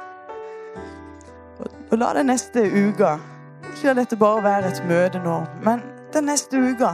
Og, 1.59 1.67
og 1.91 1.99
la 1.99 2.13
den 2.13 2.27
neste 2.27 2.61
uka 2.61 3.17
Ikke 3.63 3.87
la 3.87 3.95
dette 3.95 4.17
bare 4.17 4.43
være 4.43 4.69
et 4.69 4.83
møte 4.89 5.23
nå, 5.25 5.45
men 5.65 5.81
den 6.13 6.25
neste 6.25 6.61
uka 6.61 6.93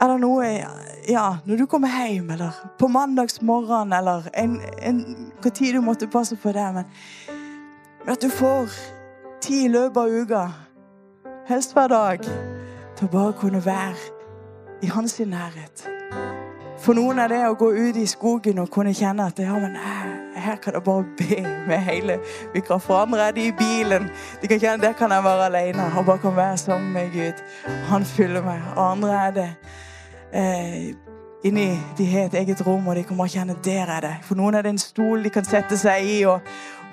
er 0.00 0.08
det 0.08 0.20
noe 0.20 0.44
Ja, 1.08 1.36
når 1.44 1.56
du 1.56 1.66
kommer 1.66 1.88
hjem, 1.88 2.30
eller 2.30 2.50
på 2.78 2.88
mandagsmorgen, 2.88 3.92
eller 3.92 4.22
en, 4.34 4.60
en, 4.82 5.04
hva 5.42 5.50
tid 5.54 5.76
du 5.76 5.80
måtte 5.80 6.08
passe 6.10 6.34
på 6.36 6.50
det, 6.52 6.64
men 6.74 8.10
at 8.10 8.22
du 8.22 8.26
får 8.30 8.74
tid 9.40 9.68
i 9.68 9.70
løpet 9.70 10.00
av 10.02 10.10
uka, 10.10 10.42
helst 11.46 11.76
hver 11.78 11.94
dag, 11.94 12.26
til 12.98 13.06
å 13.06 13.12
bare 13.12 13.36
kunne 13.38 13.62
være 13.62 14.82
i 14.82 14.90
hans 14.90 15.14
nærhet. 15.20 15.86
For 16.82 16.98
noen 16.98 17.22
er 17.22 17.30
det 17.30 17.40
å 17.46 17.54
gå 17.54 17.70
ut 17.70 18.02
i 18.02 18.08
skogen 18.10 18.58
og 18.58 18.72
kunne 18.74 18.94
kjenne 18.94 19.30
at 19.30 19.38
ja, 19.38 19.54
men 19.62 19.78
her 20.36 20.58
kan 20.62 20.74
jeg 20.74 20.84
bare 20.84 21.06
be 21.18 21.38
med 21.66 21.80
hele 21.86 22.18
Vi 22.52 22.60
kan 22.60 22.82
forandre 22.82 23.30
det 23.32 23.46
i 23.46 23.54
bilen. 23.56 24.10
De 24.42 24.50
kan 24.50 24.60
kjenne 24.60 24.82
Der 24.82 24.92
kan 24.98 25.10
jeg 25.14 25.24
være 25.24 25.46
alene 25.48 25.86
og 25.96 26.04
bare 26.04 26.18
kan 26.18 26.36
være 26.36 26.58
sammen 26.58 26.92
med 26.92 27.14
Gud. 27.14 27.42
Han 27.88 28.04
fyller 28.04 28.44
meg. 28.44 28.62
Og 28.76 28.90
andre 28.90 29.18
er 29.26 29.30
det 29.38 29.50
eh, 30.36 30.94
inni 31.46 31.68
De 31.98 32.06
har 32.06 32.26
et 32.28 32.34
eget 32.42 32.66
rom, 32.66 32.88
og 32.88 32.96
de 32.96 33.04
kommer 33.08 33.26
å 33.26 33.32
kjenne 33.32 33.56
der 33.64 33.92
er 33.96 34.00
det. 34.04 34.14
For 34.26 34.38
noen 34.38 34.54
er 34.54 34.66
det 34.66 34.74
en 34.74 34.82
stol 34.82 35.24
de 35.24 35.32
kan 35.32 35.46
sette 35.46 35.78
seg 35.80 36.04
i, 36.04 36.18
og 36.28 36.44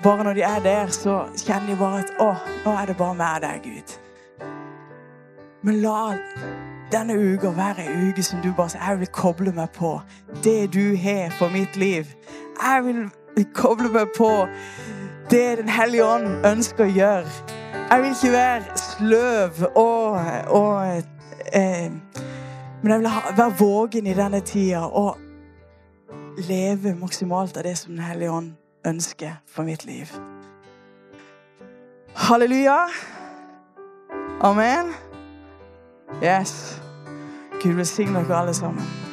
bare 0.04 0.24
når 0.24 0.38
de 0.38 0.46
er 0.46 0.62
der, 0.64 0.94
så 0.94 1.24
kjenner 1.36 1.72
de 1.72 1.80
bare 1.80 2.04
at 2.04 2.14
å, 2.22 2.32
nå 2.64 2.76
er 2.78 2.90
det 2.90 2.96
bare 3.00 3.18
meg 3.18 3.42
der, 3.44 3.60
Gud. 3.64 3.98
Men 5.64 5.80
la 5.80 6.14
denne 6.92 7.14
uka 7.16 7.48
være 7.56 7.86
ei 7.86 8.10
uke 8.10 8.22
som 8.22 8.40
du 8.44 8.50
bare 8.52 8.68
sier 8.68 8.82
Jeg 8.84 8.98
vil 9.00 9.08
koble 9.16 9.52
meg 9.52 9.70
på 9.72 10.00
det 10.44 10.74
du 10.74 10.96
har 10.96 11.30
for 11.38 11.48
mitt 11.48 11.76
liv. 11.76 12.06
Jeg 12.60 12.84
vil 12.84 13.46
koble 13.54 13.88
meg 13.88 14.12
på 14.16 14.46
det 15.30 15.58
Den 15.58 15.68
hellige 15.68 16.04
ånd 16.04 16.44
ønsker 16.46 16.84
å 16.84 16.92
gjøre. 16.92 17.32
Jeg 17.90 18.02
vil 18.02 18.12
ikke 18.12 18.32
være 18.32 18.76
sløv 18.76 19.64
og, 19.74 20.20
og 20.52 21.02
eh, 21.52 21.90
Men 22.84 22.90
jeg 22.90 23.00
vil 23.00 23.08
ha, 23.08 23.20
være 23.36 23.52
vågen 23.58 24.06
i 24.06 24.12
denne 24.14 24.42
tida 24.44 24.82
og 24.84 25.16
leve 26.44 26.90
maksimalt 27.00 27.56
av 27.56 27.64
det 27.64 27.78
som 27.80 27.94
Den 27.94 28.04
hellige 28.04 28.30
ånd 28.30 28.50
ønsker 28.84 29.38
for 29.48 29.64
mitt 29.64 29.86
liv. 29.88 30.12
Halleluja. 32.14 32.76
Amen. 34.40 34.92
Yes. 36.20 36.82
Gud 37.62 37.72
velsigne 37.80 38.20
dere 38.20 38.42
alle 38.42 38.54
sammen. 38.54 39.03